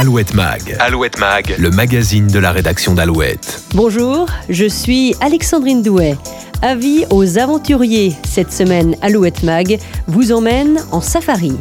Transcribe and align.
Alouette 0.00 0.32
Mag. 0.32 0.78
Alouette 0.80 1.18
Mag, 1.18 1.56
le 1.58 1.68
magazine 1.68 2.26
de 2.26 2.38
la 2.38 2.52
rédaction 2.52 2.94
d'Alouette. 2.94 3.62
Bonjour, 3.74 4.30
je 4.48 4.64
suis 4.64 5.14
Alexandrine 5.20 5.82
Douet. 5.82 6.16
Avis 6.62 7.04
aux 7.10 7.36
aventuriers. 7.36 8.14
Cette 8.24 8.50
semaine, 8.50 8.96
Alouette 9.02 9.42
Mag 9.42 9.78
vous 10.06 10.32
emmène 10.32 10.82
en 10.90 11.02
safari. 11.02 11.52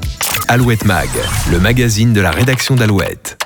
Alouette 0.47 0.86
Mag, 0.86 1.10
le 1.52 1.60
magazine 1.60 2.13
de 2.13 2.21
la 2.21 2.31
rédaction 2.31 2.75
d'Alouette. 2.75 3.38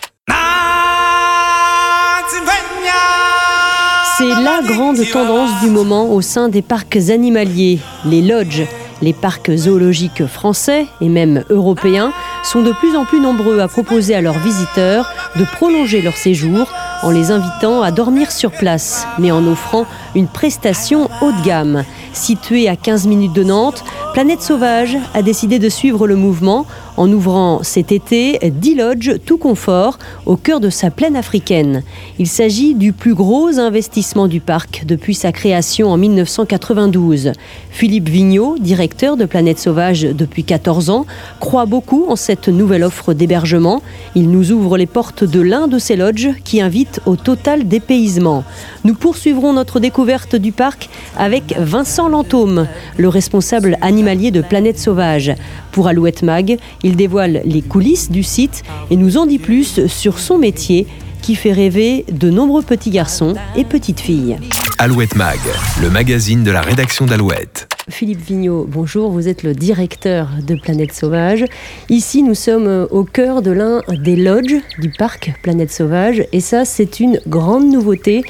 C'est 4.19 4.43
la 4.43 4.61
grande 4.63 4.99
tendance 5.11 5.59
du 5.63 5.71
moment 5.71 6.13
au 6.13 6.21
sein 6.21 6.49
des 6.49 6.61
parcs 6.61 6.97
animaliers, 7.09 7.79
les 8.05 8.21
lodges. 8.21 8.67
Les 9.03 9.11
parcs 9.11 9.53
zoologiques 9.53 10.25
français 10.27 10.87
et 11.01 11.09
même 11.09 11.43
européens 11.49 12.13
sont 12.41 12.61
de 12.61 12.71
plus 12.71 12.95
en 12.95 13.03
plus 13.03 13.19
nombreux 13.19 13.59
à 13.59 13.67
proposer 13.67 14.15
à 14.15 14.21
leurs 14.21 14.39
visiteurs 14.39 15.11
de 15.35 15.43
prolonger 15.43 16.01
leur 16.01 16.15
séjour 16.15 16.71
en 17.01 17.09
les 17.09 17.29
invitant 17.29 17.81
à 17.81 17.91
dormir 17.91 18.31
sur 18.31 18.51
place, 18.51 19.05
mais 19.19 19.29
en 19.29 19.45
offrant 19.45 19.85
une 20.15 20.29
prestation 20.29 21.09
haut 21.21 21.33
de 21.33 21.45
gamme. 21.45 21.83
Située 22.13 22.69
à 22.69 22.77
15 22.77 23.07
minutes 23.07 23.33
de 23.33 23.43
Nantes, 23.43 23.83
Planète 24.13 24.41
Sauvage 24.41 24.97
a 25.13 25.21
décidé 25.21 25.59
de 25.59 25.67
suivre 25.67 26.07
le 26.07 26.15
mouvement 26.15 26.65
en 26.97 27.11
ouvrant 27.11 27.63
cet 27.63 27.91
été 27.91 28.39
10 28.43 28.75
lodges 28.75 29.15
tout 29.25 29.37
confort 29.37 29.99
au 30.25 30.35
cœur 30.35 30.59
de 30.59 30.69
sa 30.69 30.91
plaine 30.91 31.15
africaine. 31.15 31.83
Il 32.19 32.27
s'agit 32.27 32.75
du 32.75 32.93
plus 32.93 33.13
gros 33.13 33.59
investissement 33.59 34.27
du 34.27 34.39
parc 34.39 34.83
depuis 34.85 35.15
sa 35.15 35.31
création 35.31 35.89
en 35.91 35.97
1992. 35.97 37.33
Philippe 37.71 38.09
Vigneault, 38.09 38.57
directeur 38.59 39.17
de 39.17 39.25
Planète 39.25 39.59
Sauvage 39.59 40.03
depuis 40.03 40.43
14 40.43 40.89
ans, 40.89 41.05
croit 41.39 41.65
beaucoup 41.65 42.05
en 42.07 42.15
cette 42.15 42.47
nouvelle 42.47 42.83
offre 42.83 43.13
d'hébergement. 43.13 43.81
Il 44.15 44.29
nous 44.29 44.51
ouvre 44.51 44.77
les 44.77 44.85
portes 44.85 45.23
de 45.23 45.41
l'un 45.41 45.67
de 45.67 45.79
ces 45.79 45.95
lodges 45.95 46.29
qui 46.43 46.61
invite 46.61 47.01
au 47.05 47.15
total 47.15 47.67
dépaysement. 47.67 48.43
Nous 48.83 48.93
poursuivrons 48.93 49.53
notre 49.53 49.79
découverte 49.79 50.35
du 50.35 50.51
parc 50.51 50.89
avec 51.17 51.55
Vincent 51.57 52.09
Lantôme, 52.09 52.67
le 52.97 53.09
responsable 53.09 53.77
animalier 53.81 54.31
de 54.31 54.41
Planète 54.41 54.79
Sauvage. 54.79 55.33
Pour 55.71 55.87
Alouette 55.87 56.21
Mag, 56.21 56.59
il 56.83 56.95
dévoile 56.95 57.41
les 57.45 57.61
coulisses 57.61 58.11
du 58.11 58.23
site 58.23 58.63
et 58.91 58.95
nous 58.95 59.17
en 59.17 59.25
dit 59.25 59.39
plus 59.39 59.87
sur 59.87 60.19
son 60.19 60.37
métier 60.37 60.85
qui 61.21 61.35
fait 61.35 61.53
rêver 61.53 62.05
de 62.11 62.29
nombreux 62.29 62.61
petits 62.61 62.89
garçons 62.91 63.33
et 63.55 63.63
petites 63.63 64.01
filles. 64.01 64.37
Alouette 64.77 65.15
Mag, 65.15 65.39
le 65.81 65.89
magazine 65.89 66.43
de 66.43 66.51
la 66.51 66.61
rédaction 66.61 67.05
d'Alouette. 67.05 67.69
Philippe 67.89 68.25
Vigneault, 68.25 68.65
bonjour, 68.69 69.11
vous 69.11 69.27
êtes 69.27 69.43
le 69.43 69.53
directeur 69.53 70.29
de 70.45 70.55
Planète 70.55 70.93
Sauvage. 70.93 71.45
Ici, 71.89 72.23
nous 72.23 72.35
sommes 72.35 72.87
au 72.91 73.03
cœur 73.05 73.41
de 73.41 73.51
l'un 73.51 73.81
des 73.89 74.15
lodges 74.15 74.55
du 74.79 74.89
parc 74.89 75.33
Planète 75.41 75.71
Sauvage 75.71 76.25
et 76.31 76.39
ça, 76.41 76.65
c'est 76.65 76.99
une 76.99 77.19
grande 77.27 77.71
nouveauté 77.71 78.23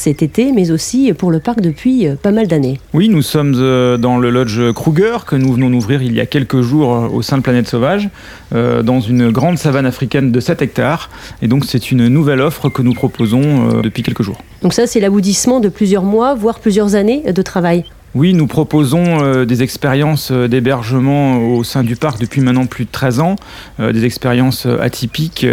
cet 0.00 0.22
été, 0.22 0.52
mais 0.52 0.70
aussi 0.70 1.12
pour 1.12 1.30
le 1.30 1.40
parc 1.40 1.60
depuis 1.60 2.06
pas 2.22 2.32
mal 2.32 2.46
d'années. 2.46 2.80
Oui, 2.94 3.08
nous 3.08 3.22
sommes 3.22 3.54
euh, 3.56 3.98
dans 3.98 4.18
le 4.18 4.30
lodge 4.30 4.60
Kruger 4.72 5.18
que 5.26 5.36
nous 5.36 5.52
venons 5.52 5.70
d'ouvrir 5.70 6.02
il 6.02 6.14
y 6.14 6.20
a 6.20 6.26
quelques 6.26 6.62
jours 6.62 6.94
euh, 6.94 7.08
au 7.08 7.22
sein 7.22 7.36
de 7.36 7.42
Planète 7.42 7.68
Sauvage, 7.68 8.08
euh, 8.54 8.82
dans 8.82 9.00
une 9.00 9.30
grande 9.30 9.58
savane 9.58 9.86
africaine 9.86 10.32
de 10.32 10.40
7 10.40 10.62
hectares. 10.62 11.10
Et 11.42 11.48
donc, 11.48 11.64
c'est 11.66 11.90
une 11.90 12.08
nouvelle 12.08 12.40
offre 12.40 12.70
que 12.70 12.82
nous 12.82 12.94
proposons 12.94 13.80
depuis 13.82 14.02
quelques 14.02 14.22
jours. 14.22 14.38
Donc 14.62 14.72
ça, 14.72 14.86
c'est 14.86 15.00
l'aboutissement 15.00 15.60
de 15.60 15.68
plusieurs 15.68 16.02
mois, 16.02 16.34
voire 16.34 16.60
plusieurs 16.60 16.94
années 16.94 17.22
de 17.32 17.42
travail. 17.42 17.84
Oui, 18.16 18.34
nous 18.34 18.48
proposons 18.48 19.22
euh, 19.22 19.44
des 19.44 19.62
expériences 19.62 20.32
euh, 20.32 20.48
d'hébergement 20.48 21.38
au 21.38 21.62
sein 21.62 21.84
du 21.84 21.94
parc 21.94 22.20
depuis 22.20 22.40
maintenant 22.40 22.66
plus 22.66 22.84
de 22.84 22.90
13 22.90 23.20
ans, 23.20 23.36
euh, 23.78 23.92
des 23.92 24.04
expériences 24.04 24.66
atypiques 24.66 25.46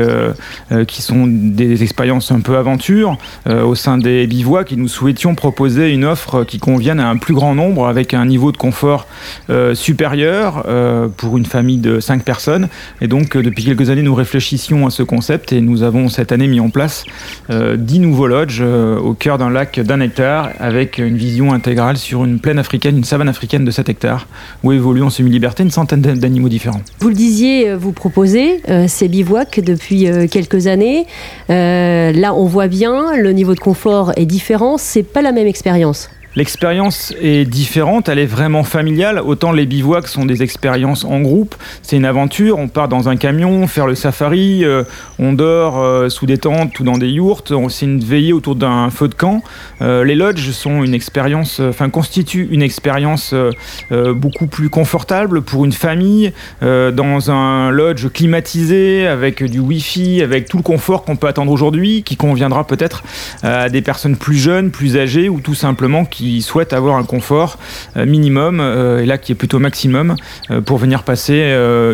qui 0.88 1.02
sont 1.02 1.28
des 1.28 1.84
expériences 1.84 2.32
un 2.32 2.40
peu 2.40 2.58
aventure 2.58 3.18
au 3.48 3.76
sein 3.76 3.98
des 3.98 4.28
bivouacs 4.28 4.72
et 4.72 4.76
nous 4.76 4.88
souhaitions 4.88 5.36
proposer 5.36 5.92
une 5.92 6.06
offre 6.06 6.44
qui 6.44 6.60
convienne 6.60 7.00
à 7.00 7.10
un 7.10 7.18
plus 7.18 7.34
grand 7.34 7.56
nombre 7.56 7.88
avec 7.88 8.14
un 8.14 8.26
niveau 8.26 8.52
de 8.52 8.58
confort 8.58 9.08
supérieur 9.74 10.66
pour 11.18 11.38
une 11.38 11.46
famille 11.46 11.78
de 11.78 12.00
5 12.00 12.24
personnes. 12.24 12.70
Et 13.02 13.08
donc 13.08 13.38
depuis 13.38 13.64
quelques 13.64 13.90
années, 13.90 14.02
nous 14.02 14.16
réfléchissions 14.16 14.86
à 14.86 14.90
ce 14.90 15.04
concept 15.04 15.54
et 15.54 15.62
nous 15.62 15.84
avons 15.84 16.10
cette 16.10 16.32
année 16.32 16.48
mis 16.48 16.60
en 16.60 16.70
place 16.70 17.06
10 17.50 18.00
nouveaux 18.00 18.28
lodges 18.28 18.62
au 18.62 19.14
cœur 19.14 19.38
d'un 19.38 19.50
lac 19.50 19.80
d'un 19.80 20.00
hectare 20.00 20.50
avec 20.60 20.98
une 20.98 21.18
vision 21.18 21.54
intégrale 21.54 21.98
sur 21.98 22.26
une 22.26 22.40
une 22.48 23.04
savane 23.04 23.30
africaine 23.30 23.66
de 23.66 23.72
7 23.72 23.90
hectares, 23.90 24.28
où 24.64 24.72
évoluent 24.72 25.04
en 25.04 25.10
semi-liberté 25.10 25.64
une 25.64 25.72
centaine 25.72 26.02
d'animaux 26.02 26.50
différents. 26.50 26.82
Vous 27.00 27.10
le 27.10 27.16
disiez, 27.16 27.70
euh, 27.70 27.78
vous 27.78 27.92
proposez 27.92 28.62
euh, 28.70 28.86
ces 28.88 29.08
bivouacs 29.08 29.60
depuis 29.60 30.08
euh, 30.08 30.28
quelques 30.28 30.68
années. 30.68 31.06
là, 31.50 32.34
on 32.34 32.46
voit 32.46 32.68
bien, 32.68 33.16
le 33.16 33.32
niveau 33.32 33.54
de 33.54 33.60
confort 33.60 34.12
est 34.16 34.26
différent, 34.26 34.78
c'est 34.78 35.04
pas 35.04 35.22
la 35.22 35.32
même 35.32 35.48
expérience. 35.48 36.10
L'expérience 36.36 37.16
est 37.20 37.50
différente, 37.50 38.10
elle 38.10 38.20
est 38.20 38.28
vraiment 38.28 38.64
familiale. 38.64 39.20
Autant 39.26 39.52
les 39.52 39.66
bivouacs 39.66 40.08
sont 40.08 40.26
des 40.26 40.44
expériences 40.44 41.04
en 41.04 41.22
groupe, 41.22 41.56
c'est 41.82 41.98
une 41.98 42.06
aventure. 42.06 42.60
On 42.60 42.68
part 42.68 42.88
dans 42.88 43.10
un 43.10 43.16
camion, 43.16 43.66
faire 43.66 43.88
le 43.88 43.96
safari, 43.96 44.64
euh, 44.64 44.84
on 45.18 45.34
dort 45.34 45.80
euh, 45.80 46.10
sous 46.10 46.28
des 46.28 46.38
tentes 46.38 46.80
ou 46.80 46.84
dans 46.84 46.98
des 46.98 47.10
yourtes, 47.10 47.54
c'est 47.70 47.86
une 47.86 48.00
veillée 48.00 48.34
autour 48.34 48.56
d'un 48.56 48.92
feu 48.92 49.08
de 49.08 49.16
camp. 49.16 49.42
Euh, 49.82 50.04
les 50.04 50.14
lodges 50.14 50.52
sont 50.52 50.84
une 50.84 50.94
expérience, 50.94 51.60
enfin 51.60 51.90
constituent 51.90 52.48
une 52.52 52.62
expérience 52.62 53.34
beaucoup 53.90 54.48
plus 54.48 54.70
confortable 54.70 55.42
pour 55.42 55.66
une 55.66 55.72
famille 55.72 56.34
dans 56.62 57.32
un 57.32 57.72
lodge 57.72 58.08
climatisé 58.10 59.08
avec 59.08 59.44
du 59.44 59.60
wifi, 59.60 60.22
avec 60.22 60.48
tout 60.48 60.58
le 60.58 60.64
confort 60.64 61.04
qu'on 61.04 61.16
peut 61.16 61.28
attendre 61.28 61.52
aujourd'hui, 61.52 62.04
qui 62.04 62.16
conviendra 62.16 62.66
peut-être 62.66 63.04
à 63.44 63.70
des 63.70 63.82
personnes 63.82 64.18
plus 64.18 64.38
jeunes, 64.38 64.72
plus 64.72 64.98
âgées 64.98 65.30
ou 65.30 65.40
tout 65.40 65.56
simplement 65.56 66.06
qui 66.06 66.17
souhaitent 66.42 66.74
avoir 66.74 66.98
un 66.98 67.04
confort 67.04 67.58
euh, 67.96 68.06
minimum, 68.06 68.60
euh, 68.60 69.00
et 69.00 69.06
là 69.06 69.18
qui 69.18 69.32
est 69.32 69.36
plutôt 69.36 69.60
maximum, 69.60 70.16
euh, 70.52 70.62
pour 70.62 70.78
venir 70.78 71.04
passer 71.04 71.38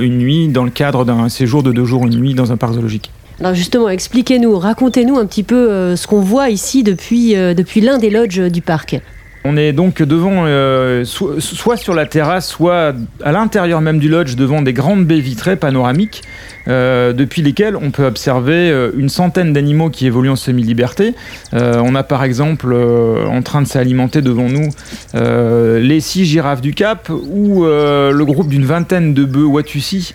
une 0.01 0.17
nuit 0.17 0.47
dans 0.47 0.63
le 0.63 0.72
cadre 0.72 1.06
d'un 1.06 1.29
séjour 1.29 1.63
de 1.63 1.72
deux 1.72 1.85
jours, 1.85 2.06
une 2.06 2.19
nuit 2.19 2.33
dans 2.33 2.51
un 2.51 2.57
parc 2.57 2.73
zoologique. 2.73 3.12
Alors 3.39 3.56
justement, 3.56 3.89
expliquez-nous, 3.89 4.57
racontez-nous 4.57 5.17
un 5.17 5.25
petit 5.25 5.44
peu 5.44 5.95
ce 5.95 6.07
qu'on 6.07 6.22
voit 6.22 6.50
ici 6.50 6.83
depuis, 6.83 7.33
depuis 7.33 7.81
l'un 7.81 7.97
des 7.97 8.09
lodges 8.09 8.51
du 8.51 8.62
parc. 8.62 9.01
On 9.45 9.57
est 9.57 9.73
donc 9.73 10.01
devant, 10.01 10.45
soit 11.03 11.77
sur 11.77 11.93
la 11.93 12.05
terrasse, 12.05 12.47
soit 12.47 12.93
à 13.23 13.31
l'intérieur 13.31 13.81
même 13.81 13.99
du 13.99 14.07
lodge, 14.07 14.35
devant 14.35 14.61
des 14.61 14.73
grandes 14.73 15.05
baies 15.05 15.19
vitrées 15.19 15.57
panoramiques 15.57 16.21
euh, 16.69 17.11
depuis 17.11 17.41
lesquels 17.41 17.75
on 17.75 17.91
peut 17.91 18.05
observer 18.05 18.71
euh, 18.71 18.91
une 18.95 19.09
centaine 19.09 19.51
d'animaux 19.51 19.89
qui 19.89 20.07
évoluent 20.07 20.29
en 20.29 20.37
semi-liberté. 20.37 21.13
Euh, 21.53 21.81
on 21.83 21.93
a 21.93 22.03
par 22.03 22.23
exemple 22.23 22.73
en 22.73 23.41
train 23.41 23.61
de 23.61 23.67
s'alimenter 23.67 24.21
devant 24.21 24.47
nous 24.47 24.69
les 25.13 25.99
six 25.99 26.25
girafes 26.25 26.61
du 26.61 26.73
Cap 26.73 27.09
ou 27.09 27.63
le 27.63 28.23
groupe 28.23 28.47
d'une 28.47 28.65
vingtaine 28.65 29.13
de 29.13 29.25
bœufs 29.25 29.45
Watusi. 29.45 30.13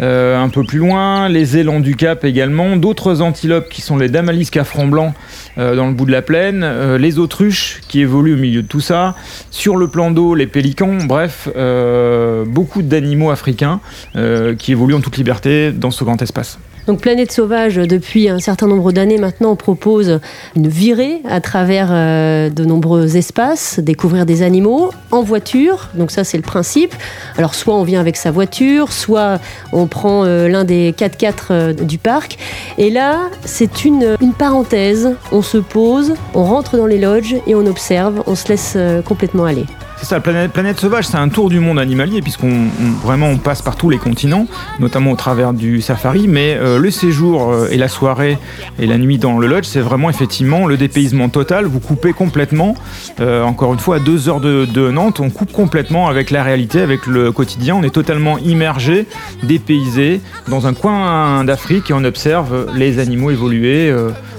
Un 0.00 0.48
peu 0.48 0.62
plus 0.64 0.78
loin, 0.78 1.28
les 1.28 1.56
élans 1.56 1.80
du 1.80 1.96
Cap 1.96 2.24
également, 2.24 2.76
d'autres 2.76 3.22
antilopes 3.22 3.68
qui 3.68 3.80
sont 3.82 3.96
les 3.96 4.08
damalis 4.08 4.50
cafrons 4.50 4.88
blancs 4.88 5.14
dans 5.56 5.86
le 5.86 5.92
bout 5.92 6.04
de 6.04 6.12
la 6.12 6.22
plaine, 6.22 6.96
les 6.96 7.18
autruches 7.18 7.80
qui 7.88 8.00
évoluent 8.00 8.34
au 8.34 8.38
milieu 8.38 8.62
de 8.62 8.68
tout 8.68 8.80
ça, 8.80 9.14
sur 9.50 9.76
le 9.76 9.88
plan 9.88 10.10
d'eau, 10.10 10.34
les 10.34 10.46
pélicans, 10.46 10.98
bref, 11.04 11.48
beaucoup 12.46 12.82
d'animaux 12.82 13.30
africains 13.30 13.80
qui 14.58 14.72
évoluent 14.72 14.94
en 14.94 15.00
toute 15.00 15.16
liberté 15.16 15.72
dans 15.72 15.90
ce 15.90 16.04
grand 16.04 16.20
espace. 16.20 16.58
Donc 16.86 17.00
Planète 17.00 17.32
Sauvage, 17.32 17.76
depuis 17.76 18.28
un 18.28 18.38
certain 18.38 18.68
nombre 18.68 18.92
d'années 18.92 19.18
maintenant, 19.18 19.56
propose 19.56 20.20
une 20.54 20.68
virée 20.68 21.20
à 21.28 21.40
travers 21.40 21.88
euh, 21.90 22.48
de 22.48 22.64
nombreux 22.64 23.16
espaces, 23.16 23.80
découvrir 23.80 24.24
des 24.24 24.42
animaux 24.42 24.90
en 25.10 25.22
voiture. 25.22 25.88
Donc 25.94 26.12
ça, 26.12 26.22
c'est 26.22 26.36
le 26.36 26.44
principe. 26.44 26.94
Alors 27.36 27.56
soit 27.56 27.74
on 27.74 27.82
vient 27.82 28.00
avec 28.00 28.16
sa 28.16 28.30
voiture, 28.30 28.92
soit 28.92 29.40
on 29.72 29.88
prend 29.88 30.24
euh, 30.24 30.48
l'un 30.48 30.64
des 30.64 30.92
4x4 30.92 31.32
euh, 31.50 31.72
du 31.72 31.98
parc. 31.98 32.38
Et 32.78 32.90
là, 32.90 33.30
c'est 33.44 33.84
une, 33.84 34.16
une 34.20 34.32
parenthèse. 34.32 35.16
On 35.32 35.42
se 35.42 35.58
pose, 35.58 36.14
on 36.34 36.44
rentre 36.44 36.76
dans 36.76 36.86
les 36.86 36.98
lodges 36.98 37.34
et 37.48 37.56
on 37.56 37.66
observe, 37.66 38.22
on 38.26 38.36
se 38.36 38.48
laisse 38.48 38.78
complètement 39.04 39.44
aller. 39.44 39.66
C'est 40.08 40.20
planète, 40.20 40.78
sauvage, 40.78 41.08
c'est 41.08 41.16
un 41.16 41.28
tour 41.28 41.48
du 41.48 41.58
monde 41.58 41.80
animalier 41.80 42.22
puisqu'on 42.22 42.68
passe 43.42 43.60
par 43.60 43.74
tous 43.74 43.90
les 43.90 43.98
continents, 43.98 44.46
notamment 44.78 45.10
au 45.10 45.16
travers 45.16 45.52
du 45.52 45.80
safari. 45.80 46.28
Mais 46.28 46.54
euh, 46.54 46.78
le 46.78 46.92
séjour 46.92 47.50
euh, 47.50 47.68
et 47.72 47.76
la 47.76 47.88
soirée 47.88 48.38
et 48.78 48.86
la 48.86 48.98
nuit 48.98 49.18
dans 49.18 49.36
le 49.36 49.48
lodge, 49.48 49.64
c'est 49.64 49.80
vraiment 49.80 50.08
effectivement 50.08 50.68
le 50.68 50.76
dépaysement 50.76 51.28
total. 51.28 51.64
Vous 51.64 51.80
coupez 51.80 52.12
complètement. 52.12 52.76
Euh, 53.18 53.42
encore 53.42 53.72
une 53.72 53.80
fois, 53.80 53.96
à 53.96 53.98
deux 53.98 54.28
heures 54.28 54.40
de, 54.40 54.64
de, 54.64 54.92
Nantes, 54.92 55.18
on 55.18 55.28
coupe 55.28 55.50
complètement 55.50 56.06
avec 56.06 56.30
la 56.30 56.44
réalité, 56.44 56.82
avec 56.82 57.06
le 57.06 57.32
quotidien. 57.32 57.74
On 57.74 57.82
est 57.82 57.90
totalement 57.90 58.38
immergé, 58.38 59.08
dépaysé 59.42 60.20
dans 60.46 60.68
un 60.68 60.74
coin 60.74 61.42
d'Afrique 61.42 61.90
et 61.90 61.94
on 61.94 62.04
observe 62.04 62.68
les 62.76 63.00
animaux 63.00 63.32
évoluer 63.32 63.92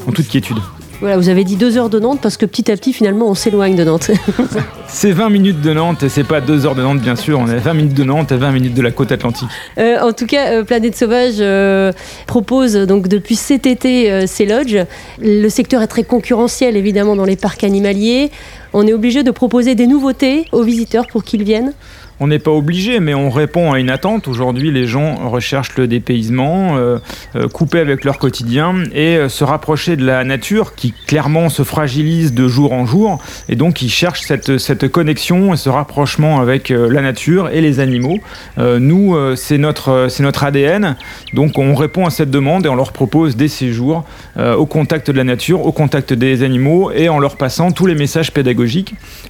en 0.08 0.14
toute 0.14 0.30
quiétude. 0.30 0.60
Voilà, 1.00 1.16
vous 1.18 1.30
avez 1.30 1.44
dit 1.44 1.58
deux 1.58 1.78
heures 1.78 1.90
de 1.90 2.00
Nantes 2.00 2.20
parce 2.22 2.38
que 2.38 2.46
petit 2.48 2.72
à 2.72 2.76
petit, 2.76 2.92
finalement, 2.92 3.30
on 3.30 3.36
s'éloigne 3.36 3.76
de 3.76 3.84
Nantes. 3.84 4.10
c'est 4.88 5.12
20 5.12 5.30
minutes 5.30 5.62
de 5.62 5.72
Nantes 5.72 6.02
et 6.02 6.10
c'est 6.10 6.24
pas 6.24 6.42
deux 6.42 6.66
heures 6.66 6.74
de 6.74 6.82
Nantes, 6.82 7.02
bien 7.02 7.16
sûr. 7.16 7.40
On 7.40 7.48
est 7.48 7.60
20 7.60 7.74
minutes 7.76 7.94
de 7.94 8.04
Nantes 8.04 8.32
et 8.32 8.38
20 8.38 8.52
minutes 8.52 8.74
de 8.74 8.82
la 8.82 8.90
côte 8.90 9.12
atlantique. 9.12 9.50
Euh, 9.78 10.00
en 10.00 10.12
tout 10.12 10.26
cas, 10.26 10.54
euh, 10.54 10.64
Planète 10.64 10.96
Sauvage 10.96 11.36
euh, 11.40 11.92
propose 12.26 12.74
donc 12.74 13.08
depuis 13.08 13.36
cet 13.36 13.68
été 13.68 14.26
ces 14.26 14.48
lodges. 14.48 14.80
Le 15.22 15.50
secteur 15.50 15.84
est 15.84 15.88
très 15.88 16.04
concurrentiel, 16.04 16.76
évidemment, 16.76 17.16
dans 17.16 17.26
les 17.26 17.36
parcs 17.36 17.64
animaliers. 17.64 18.32
On 18.80 18.86
est 18.86 18.94
obligé 18.94 19.24
de 19.24 19.32
proposer 19.32 19.74
des 19.74 19.88
nouveautés 19.88 20.46
aux 20.52 20.62
visiteurs 20.62 21.08
pour 21.08 21.24
qu'ils 21.24 21.44
viennent 21.44 21.74
on 22.20 22.28
n'est 22.28 22.40
pas 22.40 22.52
obligé, 22.52 23.00
mais 23.00 23.14
on 23.14 23.30
répond 23.30 23.74
à 23.74 23.80
une 23.80 23.90
attente. 23.90 24.28
Aujourd'hui, 24.28 24.72
les 24.72 24.88
gens 24.88 25.30
recherchent 25.30 25.76
le 25.78 25.88
dépaysement, 25.88 26.78
euh, 26.78 26.98
euh, 27.36 27.48
couper 27.48 27.80
avec 27.80 28.04
leur 28.04 28.18
quotidien 28.18 28.84
et 28.94 29.18
euh, 29.18 29.30
se 29.30 29.44
rapprocher 29.44 29.96
de 29.96 30.06
la 30.06 30.24
nature 30.24 30.74
qui 30.74 30.94
clairement 31.06 31.50
se 31.50 31.64
fragilise 31.64 32.34
de 32.34 32.48
jour 32.48 32.74
en 32.74 32.86
jour. 32.86 33.20
Et 33.50 33.56
donc, 33.56 33.82
ils 33.82 33.90
cherchent 33.90 34.22
cette, 34.22 34.88
connexion 34.88 35.54
et 35.54 35.58
ce 35.58 35.70
rapprochement 35.70 36.40
avec 36.40 36.70
la 36.70 37.02
nature 37.02 37.50
et 37.50 37.62
les 37.62 37.80
animaux. 37.80 38.20
nous, 38.58 39.16
c'est 39.36 39.58
notre 39.58 40.44
ADN. 40.44 40.96
Donc, 41.34 41.58
on 41.58 41.76
répond 41.76 42.06
à 42.06 42.10
cette 42.10 42.32
demande 42.32 42.66
et 42.66 42.70
on 42.70 42.76
leur 42.76 42.92
propose 42.92 43.36
des 43.36 43.48
séjours 43.48 44.06
au 44.38 44.66
contact 44.66 45.12
de 45.12 45.18
la 45.18 45.24
nature, 45.24 45.66
au 45.66 45.72
contact 45.72 46.14
des 46.14 46.44
animaux 46.44 46.92
et 46.92 47.10
en 47.10 47.20
leur 47.20 47.38
passant 47.38 47.72
tous 47.72 47.86
les 47.86 47.96
messages 47.96 48.32
pédagogiques 48.32 48.67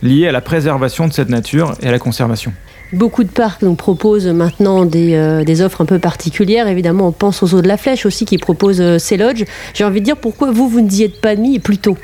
liés 0.02 0.28
à 0.28 0.32
la 0.32 0.42
préservation 0.42 1.08
de 1.08 1.14
cette 1.14 1.30
nature 1.30 1.76
et 1.82 1.88
à 1.88 1.92
la 1.92 2.00
conservation. 2.00 2.54
Beaucoup 2.94 3.26
de 3.26 3.30
parcs 3.30 3.64
nous 3.64 3.76
proposent 3.76 4.28
maintenant 4.28 4.86
des, 4.86 5.16
euh, 5.16 5.44
des, 5.44 5.62
offres 5.62 5.82
un 5.82 5.86
peu 5.86 6.00
particulières. 6.00 6.70
Évidemment, 6.70 7.08
on 7.08 7.12
pense 7.12 7.44
aux 7.44 7.54
eaux 7.54 7.62
de 7.62 7.68
la 7.68 7.76
Flèche 7.76 8.06
aussi 8.06 8.24
qui 8.24 8.38
proposent 8.38 8.80
euh, 8.80 8.98
ces 8.98 9.18
lodges. 9.18 9.44
J'ai 9.74 9.84
envie 9.84 10.00
de 10.00 10.06
dire 10.06 10.16
pourquoi 10.16 10.52
vous, 10.52 10.70
vous 10.70 10.80
ne 10.80 10.90
y 10.90 11.04
êtes 11.04 11.20
pas 11.20 11.36
mis 11.36 11.60
plus 11.60 11.80
tôt? 11.80 11.98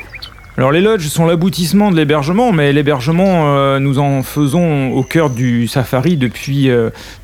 Alors 0.55 0.71
les 0.71 0.81
lodges 0.81 1.07
sont 1.07 1.25
l'aboutissement 1.25 1.89
de 1.89 1.95
l'hébergement, 1.95 2.51
mais 2.51 2.71
l'hébergement, 2.73 3.55
euh, 3.55 3.79
nous 3.79 3.97
en 3.97 4.21
faisons 4.21 4.91
au 4.91 5.01
cœur 5.01 5.31
du 5.31 5.67
safari 5.67 6.15
depuis 6.15 6.69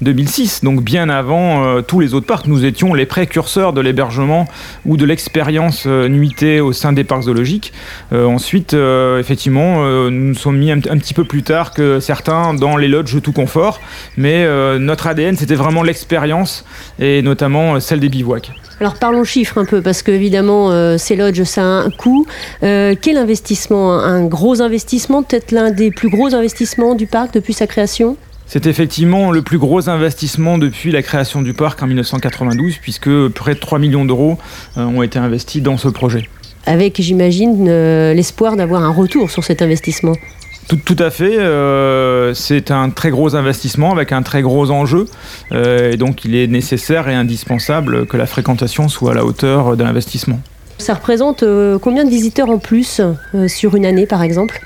2006, 0.02 0.62
euh, 0.64 0.66
donc 0.66 0.84
bien 0.84 1.10
avant 1.10 1.64
euh, 1.64 1.82
tous 1.82 2.00
les 2.00 2.16
autres 2.16 2.26
parcs. 2.26 2.48
Nous 2.48 2.66
étions 2.66 2.96
les 2.96 3.06
précurseurs 3.06 3.72
de 3.72 3.82
l'hébergement 3.82 4.48
ou 4.84 4.98
de 4.98 5.06
l'expérience 5.06 5.86
nuitée 5.86 6.60
au 6.60 6.74
sein 6.74 6.92
des 6.92 7.04
parcs 7.04 7.24
zoologiques. 7.24 7.72
ensuite, 8.12 8.74
effectivement, 8.74 9.84
nous 10.10 10.30
nous 10.30 10.36
sommes 10.36 10.58
mis 10.58 10.72
un, 10.72 10.80
petit 10.80 11.14
peu 11.14 11.24
plus 11.24 11.44
tard 11.44 11.72
que 11.72 12.00
certains 12.00 12.56
dans 12.56 12.78
les 12.78 12.88
lodges 12.88 13.22
tout 13.22 13.32
confort, 13.32 13.80
mais 14.18 14.48
notre 14.80 15.06
ADN, 15.06 15.36
c'était 15.36 15.56
vraiment 15.56 15.84
l'expérience, 15.84 16.66
et 17.00 17.22
notamment 17.22 17.80
celle 17.80 18.00
des 18.00 18.10
bivouacs. 18.10 18.52
Alors 18.80 18.96
parlons 18.96 19.24
chiffres 19.24 19.58
un 19.58 19.66
peu, 19.66 19.82
parce 19.82 20.04
qu'évidemment, 20.04 20.98
ces 20.98 21.16
lodges, 21.16 21.44
ça 21.44 21.62
a 21.62 21.66
un 21.66 21.90
coût. 21.90 22.26
quel 22.62 23.18
investissement, 23.18 24.00
un 24.00 24.26
gros 24.26 24.62
investissement, 24.62 25.24
peut-être 25.24 25.52
l'un 25.52 25.72
des 25.72 25.92
plus 25.92 26.10
gros 26.10 26.34
investissements 26.34 26.96
du 26.96 27.08
parc 27.08 27.34
depuis 27.34 27.54
sa 27.54 27.68
création? 27.68 28.18
C'est 28.52 28.66
effectivement 28.66 29.30
le 29.30 29.44
plus 29.44 29.60
gros 29.60 29.90
investissement 29.90 30.58
depuis 30.58 30.92
la 30.92 31.04
création 31.04 31.44
du 31.44 31.54
parc 31.54 31.84
en 31.84 31.86
1992, 31.86 32.78
puisque 32.82 33.28
près 33.28 33.54
de 33.54 33.60
3 33.60 33.78
millions 33.78 34.06
d'euros 34.06 34.40
euh, 34.76 34.86
ont 34.86 35.04
été 35.04 35.20
investis 35.20 35.62
dans 35.62 35.78
ce 35.78 35.88
projet. 35.88 36.28
Avec, 36.66 37.00
j'imagine, 37.00 37.68
euh, 37.70 38.16
l'espoir 38.16 38.56
d'avoir 38.56 38.82
un 38.82 38.90
retour 38.90 39.30
sur 39.30 39.44
cet 39.44 39.62
investissement. 39.62 40.16
Tout, 40.70 40.96
à 41.00 41.10
fait. 41.10 41.40
Euh, 41.40 42.34
c'est 42.34 42.72
un 42.72 42.90
très 42.92 43.10
gros 43.10 43.36
investissement 43.36 43.92
avec 43.92 44.12
un 44.12 44.22
très 44.22 44.42
gros 44.42 44.70
enjeu. 44.72 45.06
et 45.52 45.98
donc, 45.98 46.26
il 46.26 46.36
est 46.36 46.48
nécessaire 46.48 47.10
et 47.10 47.16
indispensable 47.16 48.06
que 48.06 48.18
la 48.18 48.28
fréquentation 48.28 48.88
soit 48.88 49.12
à 49.12 49.16
la 49.16 49.26
hauteur 49.26 49.76
de 49.76 49.84
l'investissement. 49.84 50.40
Ça 50.80 50.94
représente 50.94 51.44
euh, 51.44 51.78
combien 51.78 52.06
de 52.06 52.10
visiteurs 52.10 52.50
en 52.50 52.58
plus 52.58 53.02
euh, 53.02 53.48
sur 53.48 53.76
une 53.76 53.86
année 53.86 54.08
par 54.08 54.24
exemple? 54.24 54.66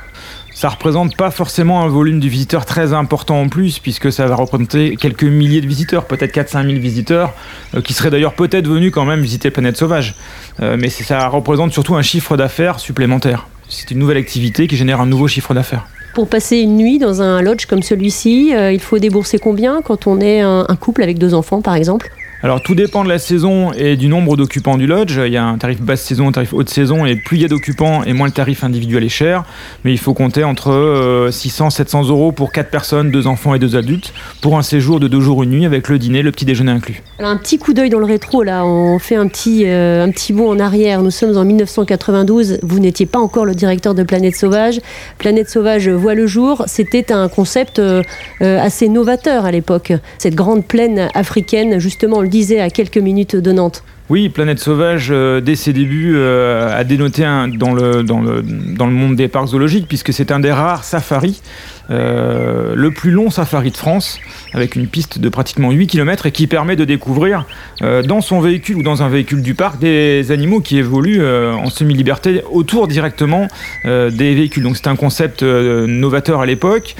Ça 0.53 0.69
représente 0.69 1.17
pas 1.17 1.31
forcément 1.31 1.81
un 1.81 1.88
volume 1.88 2.19
de 2.19 2.27
visiteurs 2.27 2.65
très 2.65 2.94
important 2.94 3.41
en 3.41 3.50
plus, 3.50 3.79
puisque 3.79 4.11
ça 4.11 4.27
va 4.27 4.35
représenter 4.35 4.95
quelques 4.95 5.23
milliers 5.23 5.61
de 5.61 5.67
visiteurs, 5.67 6.05
peut-être 6.05 6.31
4-5 6.31 6.67
000 6.67 6.79
visiteurs, 6.79 7.33
euh, 7.75 7.81
qui 7.81 7.94
seraient 7.94 8.11
d'ailleurs 8.11 8.35
peut-être 8.35 8.67
venus 8.67 8.91
quand 8.91 9.05
même 9.05 9.21
visiter 9.21 9.50
Planète 9.50 9.75
Sauvage. 9.75 10.15
mais 10.59 10.89
ça 10.89 11.27
représente 11.27 11.73
surtout 11.73 11.95
un 11.95 12.03
chiffre 12.03 12.38
d'affaires 12.38 12.79
supplémentaire. 12.79 13.47
C'est 13.73 13.91
une 13.91 13.99
nouvelle 13.99 14.17
activité 14.17 14.67
qui 14.67 14.77
génère 14.77 15.01
un 15.01 15.05
nouveau 15.05 15.27
chiffre 15.27 15.53
d'affaires. 15.53 15.87
Pour 16.13 16.27
passer 16.27 16.57
une 16.57 16.77
nuit 16.77 16.99
dans 16.99 17.21
un 17.23 17.41
lodge 17.41 17.65
comme 17.65 17.81
celui-ci, 17.81 18.53
il 18.71 18.79
faut 18.79 18.99
débourser 18.99 19.39
combien 19.39 19.81
quand 19.81 20.05
on 20.05 20.21
est 20.21 20.41
un 20.41 20.75
couple 20.79 21.01
avec 21.01 21.17
deux 21.17 21.33
enfants 21.33 21.61
par 21.61 21.73
exemple? 21.73 22.11
Alors 22.43 22.61
tout 22.61 22.75
dépend 22.75 23.05
de 23.05 23.09
la 23.09 23.19
saison 23.19 23.71
et 23.71 23.95
du 23.95 24.09
nombre 24.09 24.35
d'occupants 24.35 24.77
du 24.77 24.85
lodge. 24.85 25.17
Il 25.25 25.31
y 25.31 25.37
a 25.37 25.45
un 25.45 25.57
tarif 25.57 25.81
basse 25.81 26.01
saison, 26.01 26.27
un 26.27 26.33
tarif 26.33 26.51
haute 26.51 26.69
saison, 26.69 27.05
et 27.05 27.15
plus 27.15 27.37
il 27.37 27.41
y 27.41 27.45
a 27.45 27.47
d'occupants 27.47 28.03
et 28.03 28.11
moins 28.11 28.27
le 28.27 28.33
tarif 28.33 28.65
individuel 28.65 29.05
est 29.05 29.09
cher. 29.09 29.45
Mais 29.85 29.93
il 29.93 29.97
faut 29.97 30.13
compter 30.13 30.43
entre 30.43 31.29
600 31.31 31.67
euh, 31.67 31.69
700 31.69 32.09
euros 32.09 32.33
pour 32.33 32.51
4 32.51 32.69
personnes, 32.69 33.11
2 33.11 33.27
enfants 33.27 33.55
et 33.55 33.59
2 33.59 33.77
adultes, 33.77 34.13
pour 34.41 34.57
un 34.57 34.61
séjour 34.61 34.99
de 34.99 35.07
2 35.07 35.21
jours 35.21 35.43
une 35.43 35.51
nuit 35.51 35.65
avec 35.65 35.87
le 35.87 35.97
dîner, 35.97 36.21
le 36.21 36.31
petit 36.31 36.43
déjeuner 36.43 36.73
inclus. 36.73 37.01
Un 37.19 37.37
petit 37.37 37.57
coup 37.57 37.73
d'œil 37.73 37.89
dans 37.89 37.99
le 37.99 38.05
rétro, 38.05 38.43
là, 38.43 38.65
on 38.65 38.99
fait 38.99 39.15
un 39.15 39.27
petit, 39.27 39.63
euh, 39.65 40.11
bond 40.31 40.49
en 40.49 40.59
arrière. 40.59 41.01
Nous 41.01 41.11
sommes 41.11 41.37
en 41.37 41.45
1992, 41.45 42.59
vous 42.61 42.79
n'étiez 42.79 43.05
pas 43.05 43.19
encore 43.19 43.45
le 43.45 43.55
directeur 43.55 43.95
de 43.95 44.03
Planète 44.03 44.35
Sauvage. 44.35 44.81
Planète 45.17 45.49
Sauvage 45.49 45.87
voit 45.87 46.13
le 46.13 46.27
jour, 46.27 46.63
c'était 46.65 47.13
un 47.13 47.29
concept 47.29 47.79
euh, 47.79 48.03
assez 48.41 48.89
novateur 48.89 49.45
à 49.45 49.51
l'époque. 49.51 49.93
Cette 50.17 50.35
grande 50.35 50.65
plaine 50.65 51.07
africaine, 51.13 51.79
justement, 51.79 52.21
à 52.59 52.69
quelques 52.69 52.97
minutes 52.97 53.35
de 53.35 53.51
Nantes. 53.51 53.83
Oui, 54.09 54.30
Planète 54.30 54.59
Sauvage, 54.59 55.09
euh, 55.12 55.39
dès 55.39 55.56
ses 55.56 55.71
débuts, 55.71 56.13
euh, 56.15 56.75
a 56.75 56.83
dénoté 56.83 57.21
dans, 57.21 57.74
le, 57.74 58.03
dans, 58.03 58.21
le, 58.21 58.41
dans 58.41 58.88
le 58.88 58.91
monde 58.91 59.15
des 59.15 59.27
parcs 59.27 59.50
zoologiques, 59.50 59.88
puisque 59.88 60.12
c'est 60.12 60.31
un 60.31 60.39
des 60.39 60.51
rares 60.51 60.83
safaris 60.83 61.41
euh, 61.89 62.75
le 62.75 62.91
plus 62.91 63.12
long 63.12 63.30
safari 63.30 63.71
de 63.71 63.77
France, 63.77 64.19
avec 64.53 64.75
une 64.75 64.88
piste 64.88 65.19
de 65.19 65.30
pratiquement 65.30 65.71
8 65.71 65.88
km 65.88 66.25
et 66.25 66.31
qui 66.31 66.47
permet 66.47 66.75
de 66.75 66.85
découvrir 66.85 67.45
euh, 67.81 68.01
dans 68.01 68.21
son 68.21 68.39
véhicule 68.39 68.77
ou 68.77 68.83
dans 68.83 69.03
un 69.03 69.09
véhicule 69.09 69.41
du 69.41 69.53
parc 69.53 69.80
des 69.80 70.31
animaux 70.31 70.62
qui 70.62 70.77
évoluent 70.77 71.21
euh, 71.21 71.53
en 71.53 71.69
semi-liberté 71.69 72.41
autour 72.51 72.88
directement 72.88 73.47
des 73.83 74.35
véhicules. 74.35 74.63
Donc 74.63 74.77
c'est 74.77 74.88
un 74.88 74.95
concept 74.95 75.44
novateur 75.44 76.41
à 76.41 76.45
l'époque, 76.45 76.95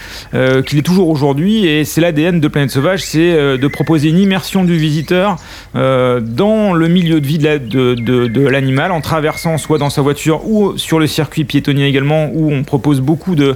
qu'il 0.66 0.80
est 0.80 0.84
toujours 0.84 1.10
aujourd'hui 1.10 1.66
et 1.66 1.86
c'est 1.86 2.02
l'ADN 2.02 2.40
de 2.40 2.48
Planète 2.48 2.72
Sauvage, 2.72 3.04
c'est 3.04 3.58
de 3.58 3.68
proposer 3.68 4.10
une 4.10 4.20
immersion 4.20 4.64
du 4.64 4.78
visiteur 4.78 5.38
dans 5.74 6.74
le 6.74 6.88
milieu 6.88 7.22
de 7.22 7.26
vie 7.26 7.38
de, 7.38 8.48
l'animal 8.48 8.92
en 8.92 9.02
traversant 9.02 9.58
soit 9.58 9.78
dans 9.78 9.90
sa 9.90 10.02
voiture 10.02 10.48
ou 10.48 10.78
sur 10.78 11.00
le 11.00 11.08
circuit 11.08 11.46
piétonnier 11.46 11.86
également 11.86 12.30
où 12.34 12.52
on 12.52 12.64
propose 12.64 13.02
beaucoup 13.02 13.36
de 13.36 13.56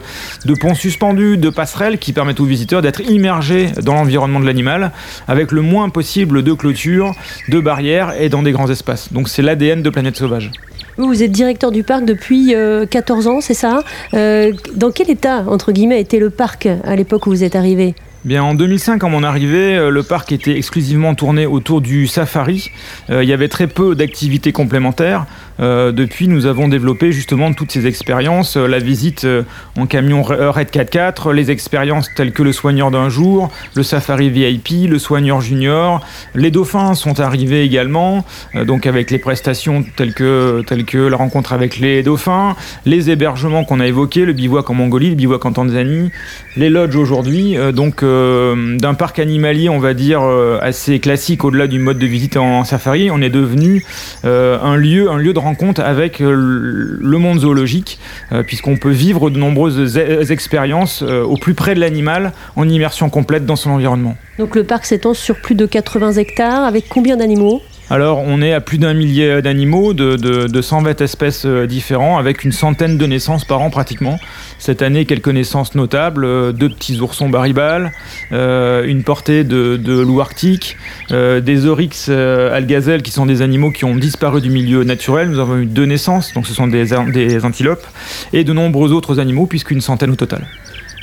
ponts 0.59 0.75
suspendus 0.75 1.16
de 1.17 1.49
passerelles 1.49 1.97
qui 1.97 2.13
permettent 2.13 2.39
aux 2.39 2.45
visiteurs 2.45 2.81
d'être 2.81 3.01
immergés 3.01 3.71
dans 3.83 3.95
l'environnement 3.95 4.39
de 4.39 4.45
l'animal 4.45 4.91
avec 5.27 5.51
le 5.51 5.61
moins 5.61 5.89
possible 5.89 6.43
de 6.43 6.53
clôtures, 6.53 7.13
de 7.49 7.59
barrières 7.59 8.13
et 8.19 8.29
dans 8.29 8.43
des 8.43 8.51
grands 8.51 8.69
espaces. 8.69 9.11
Donc 9.11 9.29
c'est 9.29 9.41
l'ADN 9.41 9.81
de 9.81 9.89
Planète 9.89 10.15
Sauvage. 10.15 10.51
Vous 10.97 11.21
êtes 11.21 11.31
directeur 11.31 11.71
du 11.71 11.83
parc 11.83 12.06
depuis 12.06 12.56
14 12.89 13.27
euh, 13.27 13.30
ans, 13.30 13.42
c'est 13.42 13.53
ça 13.53 13.83
euh, 14.15 14.51
Dans 14.73 14.89
quel 14.92 15.11
état, 15.11 15.44
entre 15.47 15.71
guillemets, 15.71 16.01
était 16.01 16.18
le 16.18 16.31
parc 16.31 16.65
à 16.65 16.95
l'époque 16.95 17.27
où 17.27 17.30
vous 17.30 17.44
êtes 17.44 17.56
arrivé? 17.56 17.94
Bien, 18.25 18.44
en 18.44 18.56
2005, 18.56 19.03
à 19.03 19.07
mon 19.07 19.23
arrivée, 19.23 19.77
euh, 19.77 19.92
le 19.92 20.01
parc 20.01 20.31
était 20.31 20.57
exclusivement 20.57 21.13
tourné 21.13 21.45
autour 21.45 21.81
du 21.81 22.07
safari. 22.07 22.71
il 23.09 23.23
y 23.23 23.33
avait 23.33 23.47
très 23.47 23.68
peu 23.68 23.94
d'activités 23.94 24.51
complémentaires. 24.51 25.27
Euh, 25.59 25.92
depuis, 25.92 26.28
nous 26.28 26.45
avons 26.45 26.68
développé 26.68 27.11
justement 27.11 27.54
toutes 27.54 27.71
ces 27.71 27.87
expériences, 27.87 28.57
euh, 28.57 28.68
la 28.68 28.80
visite 28.80 29.26
euh, 29.26 29.44
en 29.76 29.87
camion 29.87 30.21
Red 30.21 30.69
4x4, 30.69 31.33
les 31.33 31.52
expériences 31.52 32.14
telles 32.16 32.31
que 32.31 32.44
le 32.44 32.52
soigneur 32.52 32.92
d'un 32.92 33.09
jour, 33.09 33.49
le 33.76 33.83
safari 33.83 34.30
VIP, 34.30 34.90
le 34.90 34.99
soigneur 34.99 35.42
junior. 35.42 36.06
Les 36.35 36.52
dauphins 36.52 36.94
sont 36.94 37.19
arrivés 37.19 37.64
également, 37.64 38.26
donc 38.66 38.85
avec 38.85 39.11
les 39.11 39.18
prestations 39.18 39.83
telles 39.95 40.14
que, 40.14 40.61
telles 40.68 40.85
que 40.85 40.97
la 40.97 41.18
rencontre 41.18 41.54
avec 41.54 41.80
les 41.80 42.04
dauphins, 42.04 42.56
les 42.85 43.09
hébergements 43.09 43.64
qu'on 43.64 43.80
a 43.80 43.87
évoqués, 43.87 44.26
le 44.26 44.33
bivouac 44.33 44.69
en 44.69 44.73
Mongolie, 44.73 45.09
le 45.09 45.16
bivouac 45.16 45.45
en 45.45 45.54
Tanzanie, 45.54 46.11
les 46.56 46.69
lodges 46.69 46.95
aujourd'hui. 46.95 47.56
donc 47.73 48.04
d'un 48.04 48.94
parc 48.94 49.19
animalier, 49.19 49.69
on 49.69 49.80
va 49.80 49.94
dire, 49.94 50.21
assez 50.61 50.99
classique 50.99 51.44
au-delà 51.44 51.68
du 51.68 51.80
mode 51.80 51.97
de 51.97 52.06
visite 52.06 52.37
en 52.37 52.64
safari, 52.64 53.09
on 53.11 53.21
est 53.21 53.30
devenu 53.30 53.83
un 54.23 54.76
lieu, 54.76 55.09
un 55.09 55.18
lieu 55.18 55.33
de 55.33 55.40
rencontre 55.40 55.46
avec 55.80 56.21
euh, 56.21 56.97
le 56.99 57.18
monde 57.18 57.39
zoologique, 57.39 57.99
euh, 58.31 58.44
puisqu'on 58.44 58.77
peut 58.77 58.92
vivre 58.92 59.30
de 59.30 59.37
nombreuses 59.37 59.97
expériences 60.31 61.04
euh, 61.04 61.23
au 61.23 61.37
plus 61.37 61.54
près 61.54 61.75
de 61.75 61.80
l'animal 61.80 62.33
en 62.56 62.68
immersion 62.68 63.09
complète 63.09 63.45
dans 63.45 63.56
son 63.56 63.71
environnement. 63.71 64.16
Donc 64.39 64.56
le 64.56 64.63
parc 64.63 64.85
s'étend 64.85 65.13
sur 65.13 65.42
plus 65.42 65.56
de 65.56 65.66
80 65.66 66.13
hectares 66.13 66.63
avec 66.63 66.87
combien 66.89 67.18
d'animaux? 67.18 67.61
Alors, 67.89 68.21
on 68.25 68.41
est 68.41 68.51
à 68.51 68.59
plus 68.59 68.79
d'un 68.79 68.94
millier 68.94 69.41
d'animaux, 69.41 69.94
de, 69.94 70.17
de, 70.17 70.61
120 70.61 70.99
espèces 70.99 71.45
euh, 71.45 71.67
différents, 71.67 72.17
avec 72.17 72.44
une 72.44 72.51
centaine 72.51 72.97
de 72.97 73.06
naissances 73.06 73.45
par 73.45 73.61
an 73.61 73.69
pratiquement. 73.69 74.19
Cette 74.59 74.81
année, 74.81 75.06
quelques 75.06 75.29
naissances 75.29 75.73
notables, 75.73 76.25
euh, 76.25 76.51
deux 76.51 76.67
petits 76.67 76.99
oursons 76.99 77.29
baribales, 77.29 77.94
euh, 78.33 78.83
une 78.85 79.03
portée 79.03 79.45
de, 79.45 79.77
de 79.77 79.99
loups 80.01 80.19
arctiques, 80.19 80.75
des 81.09 81.65
oryx 81.65 82.09
algazelles 82.09 83.01
qui 83.01 83.11
sont 83.11 83.25
des 83.25 83.41
animaux 83.41 83.71
qui 83.71 83.85
ont 83.85 83.95
disparu 83.95 84.41
du 84.41 84.49
milieu 84.49 84.83
naturel. 84.83 85.29
Nous 85.29 85.39
avons 85.39 85.57
eu 85.57 85.65
deux 85.65 85.85
naissances, 85.85 86.33
donc 86.33 86.45
ce 86.45 86.53
sont 86.53 86.67
des, 86.67 86.87
des 87.13 87.45
antilopes, 87.45 87.87
et 88.33 88.44
de 88.44 88.51
nombreux 88.51 88.91
autres 88.91 89.19
animaux, 89.19 89.45
puisqu'une 89.45 89.79
centaine 89.79 90.11
au 90.11 90.15
total. 90.15 90.45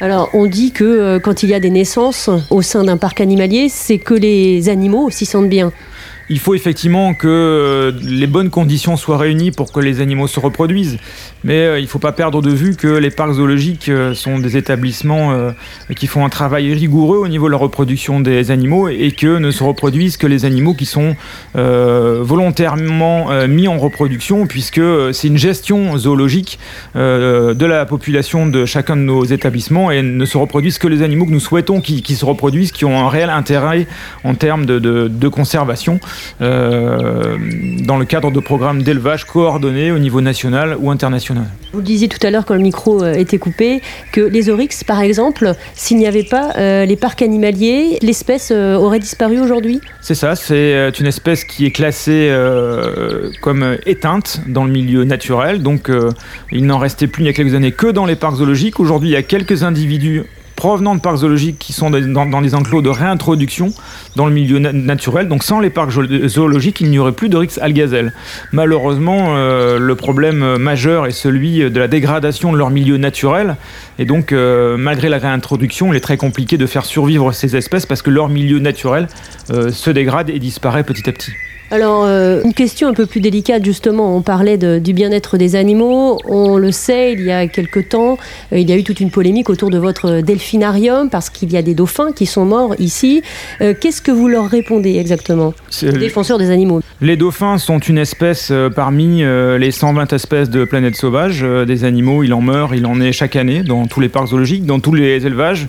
Alors, 0.00 0.28
on 0.34 0.46
dit 0.46 0.72
que 0.72 1.18
quand 1.18 1.42
il 1.42 1.48
y 1.48 1.54
a 1.54 1.60
des 1.60 1.70
naissances 1.70 2.28
au 2.50 2.60
sein 2.60 2.84
d'un 2.84 2.98
parc 2.98 3.20
animalier, 3.20 3.68
c'est 3.70 3.98
que 3.98 4.14
les 4.14 4.68
animaux 4.68 5.08
s'y 5.10 5.24
sentent 5.24 5.48
bien. 5.48 5.72
Il 6.30 6.38
faut 6.38 6.54
effectivement 6.54 7.12
que 7.12 7.28
euh, 7.28 7.92
les 8.02 8.26
bonnes 8.26 8.48
conditions 8.48 8.96
soient 8.96 9.18
réunies 9.18 9.50
pour 9.50 9.72
que 9.72 9.80
les 9.80 10.00
animaux 10.00 10.26
se 10.26 10.40
reproduisent. 10.40 10.96
Mais 11.42 11.60
euh, 11.66 11.78
il 11.78 11.82
ne 11.82 11.88
faut 11.88 11.98
pas 11.98 12.12
perdre 12.12 12.40
de 12.40 12.50
vue 12.50 12.76
que 12.76 12.88
les 12.88 13.10
parcs 13.10 13.34
zoologiques 13.34 13.90
euh, 13.90 14.14
sont 14.14 14.38
des 14.38 14.56
établissements 14.56 15.34
qui 15.96 16.06
font 16.06 16.24
un 16.24 16.28
travail 16.28 16.72
rigoureux 16.72 17.18
au 17.18 17.28
niveau 17.28 17.46
de 17.46 17.52
la 17.52 17.58
reproduction 17.58 18.20
des 18.20 18.50
animaux 18.50 18.88
et 18.88 19.10
que 19.10 19.38
ne 19.38 19.50
se 19.50 19.62
reproduisent 19.62 20.16
que 20.16 20.26
les 20.26 20.44
animaux 20.44 20.74
qui 20.74 20.86
sont 20.86 21.16
volontairement 21.54 23.28
mis 23.46 23.68
en 23.68 23.78
reproduction 23.78 24.46
puisque 24.46 24.80
c'est 25.12 25.28
une 25.28 25.36
gestion 25.36 25.96
zoologique 25.98 26.58
de 26.94 27.66
la 27.66 27.86
population 27.86 28.46
de 28.46 28.64
chacun 28.64 28.96
de 28.96 29.02
nos 29.02 29.24
établissements 29.24 29.90
et 29.90 30.02
ne 30.02 30.24
se 30.24 30.38
reproduisent 30.38 30.78
que 30.78 30.88
les 30.88 31.02
animaux 31.02 31.26
que 31.26 31.32
nous 31.32 31.40
souhaitons 31.40 31.80
qui, 31.80 32.14
se 32.14 32.24
reproduisent, 32.24 32.72
qui 32.72 32.84
ont 32.84 32.98
un 32.98 33.08
réel 33.08 33.30
intérêt 33.30 33.86
en 34.24 34.34
termes 34.34 34.66
de 34.66 35.28
conservation. 35.28 36.00
Euh, 36.40 37.36
dans 37.80 37.96
le 37.96 38.04
cadre 38.04 38.30
de 38.30 38.40
programmes 38.40 38.82
d'élevage 38.82 39.24
coordonnés 39.24 39.92
au 39.92 39.98
niveau 39.98 40.20
national 40.20 40.76
ou 40.80 40.90
international. 40.90 41.46
Vous 41.72 41.78
le 41.78 41.84
disiez 41.84 42.08
tout 42.08 42.24
à 42.26 42.30
l'heure 42.30 42.44
quand 42.44 42.54
le 42.54 42.60
micro 42.60 43.02
euh, 43.02 43.14
était 43.14 43.38
coupé, 43.38 43.80
que 44.12 44.20
les 44.20 44.48
oryx, 44.48 44.84
par 44.84 45.00
exemple, 45.00 45.52
s'il 45.74 45.98
n'y 45.98 46.06
avait 46.06 46.24
pas 46.24 46.52
euh, 46.56 46.84
les 46.86 46.96
parcs 46.96 47.22
animaliers, 47.22 47.98
l'espèce 48.02 48.50
aurait 48.50 48.98
disparu 48.98 49.40
aujourd'hui? 49.40 49.80
C'est 50.00 50.14
ça, 50.14 50.34
c'est 50.34 50.90
une 50.98 51.06
espèce 51.06 51.44
qui 51.44 51.66
est 51.66 51.70
classée 51.70 52.34
comme 53.40 53.76
éteinte 53.86 54.40
dans 54.46 54.64
le 54.64 54.72
milieu 54.72 55.04
naturel, 55.04 55.62
donc 55.62 55.90
il 56.52 56.66
n'en 56.66 56.78
restait 56.78 57.06
plus 57.06 57.22
il 57.22 57.26
y 57.26 57.30
a 57.30 57.32
quelques 57.32 57.54
années 57.54 57.72
que 57.72 57.86
dans 57.86 58.06
les 58.06 58.16
parcs 58.16 58.36
zoologiques. 58.36 58.80
Aujourd'hui, 58.80 59.10
il 59.10 59.12
y 59.12 59.16
a 59.16 59.22
quelques 59.22 59.62
individus 59.62 60.24
provenant 60.56 60.94
de 60.94 61.00
parcs 61.00 61.18
zoologiques 61.18 61.58
qui 61.58 61.72
sont 61.72 61.90
dans, 61.90 62.42
des 62.42 62.54
enclos 62.54 62.82
de 62.82 62.88
réintroduction 62.88 63.72
dans 64.16 64.26
le 64.26 64.32
milieu 64.32 64.58
naturel. 64.58 65.28
Donc 65.28 65.42
sans 65.42 65.60
les 65.60 65.70
parcs 65.70 65.90
zoologiques, 66.26 66.80
il 66.80 66.90
n'y 66.90 66.98
aurait 66.98 67.12
plus 67.12 67.28
de 67.28 67.36
rix 67.36 67.58
algazelle. 67.60 68.12
Malheureusement, 68.52 69.36
euh, 69.36 69.78
le 69.78 69.94
problème 69.94 70.56
majeur 70.56 71.06
est 71.06 71.12
celui 71.12 71.70
de 71.70 71.80
la 71.80 71.88
dégradation 71.88 72.52
de 72.52 72.58
leur 72.58 72.70
milieu 72.70 72.96
naturel. 72.96 73.56
Et 73.98 74.04
donc, 74.04 74.32
euh, 74.32 74.76
malgré 74.76 75.08
la 75.08 75.18
réintroduction, 75.18 75.92
il 75.92 75.96
est 75.96 76.00
très 76.00 76.16
compliqué 76.16 76.56
de 76.56 76.66
faire 76.66 76.84
survivre 76.84 77.32
ces 77.32 77.56
espèces 77.56 77.86
parce 77.86 78.02
que 78.02 78.10
leur 78.10 78.28
milieu 78.28 78.58
naturel 78.58 79.08
euh, 79.50 79.70
se 79.70 79.90
dégrade 79.90 80.30
et 80.30 80.38
disparaît 80.38 80.84
petit 80.84 81.08
à 81.08 81.12
petit. 81.12 81.32
Alors, 81.74 82.04
euh, 82.04 82.40
une 82.44 82.54
question 82.54 82.86
un 82.86 82.92
peu 82.92 83.04
plus 83.04 83.20
délicate, 83.20 83.64
justement. 83.64 84.16
On 84.16 84.22
parlait 84.22 84.58
du 84.58 84.92
bien-être 84.92 85.36
des 85.36 85.56
animaux. 85.56 86.20
On 86.24 86.56
le 86.56 86.70
sait, 86.70 87.14
il 87.14 87.24
y 87.24 87.32
a 87.32 87.48
quelque 87.48 87.80
temps, 87.80 88.16
euh, 88.52 88.60
il 88.60 88.70
y 88.70 88.72
a 88.72 88.76
eu 88.76 88.84
toute 88.84 89.00
une 89.00 89.10
polémique 89.10 89.50
autour 89.50 89.70
de 89.70 89.78
votre 89.78 90.20
delphinarium 90.20 91.10
parce 91.10 91.30
qu'il 91.30 91.52
y 91.52 91.56
a 91.56 91.62
des 91.62 91.74
dauphins 91.74 92.12
qui 92.12 92.26
sont 92.26 92.44
morts 92.44 92.76
ici. 92.78 93.24
Euh, 93.60 93.74
qu'est-ce 93.74 94.02
que 94.02 94.12
vous 94.12 94.28
leur 94.28 94.48
répondez 94.48 94.98
exactement 94.98 95.52
Défenseurs 95.82 96.38
des 96.38 96.52
animaux? 96.52 96.80
Les 97.00 97.16
dauphins 97.16 97.58
sont 97.58 97.80
une 97.80 97.98
espèce 97.98 98.52
parmi 98.76 99.24
les 99.24 99.70
120 99.72 100.12
espèces 100.12 100.50
de 100.50 100.64
planète 100.64 100.94
sauvage. 100.94 101.44
des 101.66 101.82
animaux, 101.82 102.22
il 102.22 102.32
en 102.34 102.40
meurt, 102.40 102.72
il 102.76 102.86
en 102.86 103.00
est 103.00 103.10
chaque 103.10 103.34
année 103.34 103.64
dans 103.64 103.88
tous 103.88 103.98
les 103.98 104.08
parcs 104.08 104.28
zoologiques, 104.28 104.64
dans 104.64 104.78
tous 104.78 104.94
les 104.94 105.26
élevages. 105.26 105.66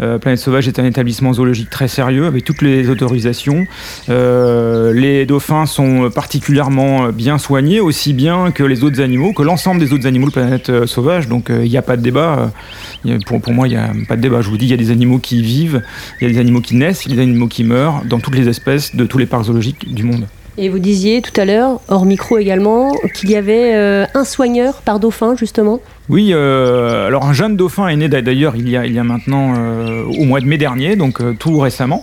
Euh, 0.00 0.18
Planète 0.18 0.40
Sauvage 0.40 0.68
est 0.68 0.78
un 0.78 0.84
établissement 0.84 1.32
zoologique 1.32 1.70
très 1.70 1.88
sérieux 1.88 2.26
avec 2.26 2.44
toutes 2.44 2.62
les 2.62 2.88
autorisations. 2.88 3.66
Euh, 4.08 4.92
les 4.92 5.26
dauphins 5.26 5.66
sont 5.66 6.10
particulièrement 6.10 7.08
bien 7.10 7.38
soignés, 7.38 7.80
aussi 7.80 8.12
bien 8.12 8.50
que 8.50 8.64
les 8.64 8.84
autres 8.84 9.00
animaux, 9.00 9.32
que 9.32 9.42
l'ensemble 9.42 9.80
des 9.80 9.92
autres 9.92 10.06
animaux 10.06 10.28
de 10.28 10.32
Planète 10.32 10.70
euh, 10.70 10.86
Sauvage. 10.86 11.28
Donc 11.28 11.48
il 11.50 11.70
n'y 11.70 11.76
a 11.76 11.82
pas 11.82 11.96
de 11.96 12.02
débat. 12.02 12.52
Pour, 13.26 13.40
pour, 13.40 13.52
moi, 13.52 13.68
il 13.68 13.72
n'y 13.72 13.76
a 13.76 13.92
pas 14.08 14.16
de 14.16 14.22
débat. 14.22 14.40
Je 14.40 14.48
vous 14.48 14.56
dis, 14.56 14.64
il 14.64 14.70
y 14.70 14.74
a 14.74 14.78
des 14.78 14.90
animaux 14.90 15.18
qui 15.18 15.42
vivent, 15.42 15.82
il 16.20 16.26
y 16.26 16.30
a 16.30 16.32
des 16.32 16.40
animaux 16.40 16.60
qui 16.60 16.74
naissent, 16.74 17.04
il 17.04 17.10
y 17.10 17.12
a 17.12 17.16
des 17.16 17.22
animaux 17.22 17.48
qui 17.48 17.62
meurent 17.62 18.02
dans 18.08 18.18
toutes 18.18 18.34
les 18.34 18.48
espèces 18.48 18.96
de 18.96 19.04
tous 19.04 19.18
les 19.18 19.26
parcs 19.26 19.44
zoologiques 19.44 19.92
du 19.92 20.04
monde. 20.04 20.26
Et 20.56 20.68
vous 20.68 20.78
disiez 20.78 21.20
tout 21.20 21.38
à 21.40 21.44
l'heure, 21.44 21.80
hors 21.88 22.04
micro 22.04 22.38
également, 22.38 22.92
qu'il 23.14 23.30
y 23.30 23.36
avait 23.36 23.74
un 24.14 24.24
soigneur 24.24 24.82
par 24.82 25.00
dauphin, 25.00 25.34
justement? 25.36 25.80
Oui, 26.10 26.32
euh, 26.34 27.06
alors 27.06 27.24
un 27.24 27.32
jeune 27.32 27.56
dauphin 27.56 27.88
est 27.88 27.96
né 27.96 28.08
d'ailleurs 28.08 28.56
il 28.56 28.68
y 28.68 28.76
a, 28.76 28.84
il 28.84 28.92
y 28.92 28.98
a 28.98 29.04
maintenant 29.04 29.54
euh, 29.56 30.02
au 30.04 30.24
mois 30.24 30.40
de 30.40 30.44
mai 30.44 30.58
dernier, 30.58 30.96
donc 30.96 31.22
euh, 31.22 31.32
tout 31.38 31.58
récemment. 31.58 32.02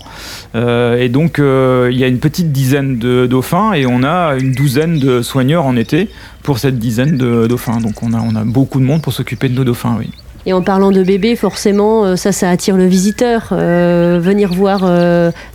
et 0.56 1.10
donc 1.10 1.38
il 1.38 1.98
y 1.98 2.04
a 2.04 2.08
une 2.08 2.20
petite 2.20 2.52
dizaine 2.52 2.98
de 2.98 3.28
dauphins 3.28 3.74
et 3.74 3.86
on 3.86 4.04
a 4.04 4.36
une 4.40 4.54
douzaine 4.54 4.98
de 4.98 5.22
soigneurs 5.22 5.66
en 5.66 5.76
été 5.76 6.10
pour 6.42 6.58
cette 6.58 6.80
dizaine 6.80 7.18
de 7.18 7.46
dauphins. 7.46 7.80
Donc 7.80 8.02
on 8.02 8.14
a, 8.14 8.20
on 8.20 8.36
a 8.36 8.44
beaucoup 8.44 8.80
de 8.80 8.86
monde 8.86 9.02
pour 9.04 9.14
s'occuper 9.14 9.50
de 9.50 9.56
nos 9.56 9.64
dauphins, 9.64 9.96
oui. 10.00 10.10
Et 10.46 10.54
en 10.54 10.62
parlant 10.62 10.92
de 10.92 11.04
bébés, 11.04 11.36
forcément, 11.36 12.16
ça, 12.18 12.32
ça 12.32 12.50
attire 12.50 12.78
le 12.78 12.86
visiteur. 12.86 13.48
venir 13.52 14.54
voir 14.54 14.90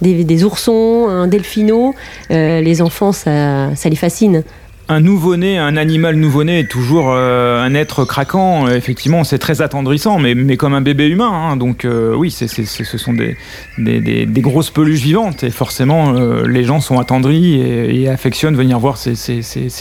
des, 0.01 0.25
des, 0.25 0.45
oursons, 0.45 1.09
un 1.09 1.27
delphino, 1.27 1.95
les 2.31 2.83
enfants, 2.83 3.13
ça, 3.13 3.75
ça 3.75 3.89
les 3.89 3.97
fascine 3.97 4.45
un 4.89 5.01
nouveau-né, 5.01 5.59
un 5.59 5.77
animal 5.77 6.15
nouveau-né 6.17 6.61
est 6.61 6.71
toujours 6.71 7.11
euh, 7.11 7.61
un 7.61 7.75
être 7.75 8.05
craquant. 8.05 8.69
Effectivement, 8.69 9.25
c'est 9.25 9.39
très 9.39 9.61
attendrissant, 9.61 10.19
mais, 10.19 10.35
mais 10.35 10.57
comme 10.57 10.75
un 10.75 10.81
bébé 10.81 11.09
humain. 11.09 11.31
Hein. 11.33 11.57
Donc 11.57 11.85
euh, 11.85 12.15
oui, 12.15 12.31
c'est, 12.31 12.47
ce 12.47 12.99
sont 12.99 13.13
des, 13.13 13.37
grosses 14.41 14.71
peluches 14.71 15.01
vivantes. 15.01 15.43
Et 15.43 15.51
forcément, 15.51 16.15
euh, 16.15 16.47
les 16.47 16.63
gens 16.63 16.81
sont 16.81 17.01
attendris 17.01 17.61
et, 17.61 18.09
affectionnent 18.09 18.57
venir 18.57 18.79
voir 18.79 18.97
ces, 18.97 19.13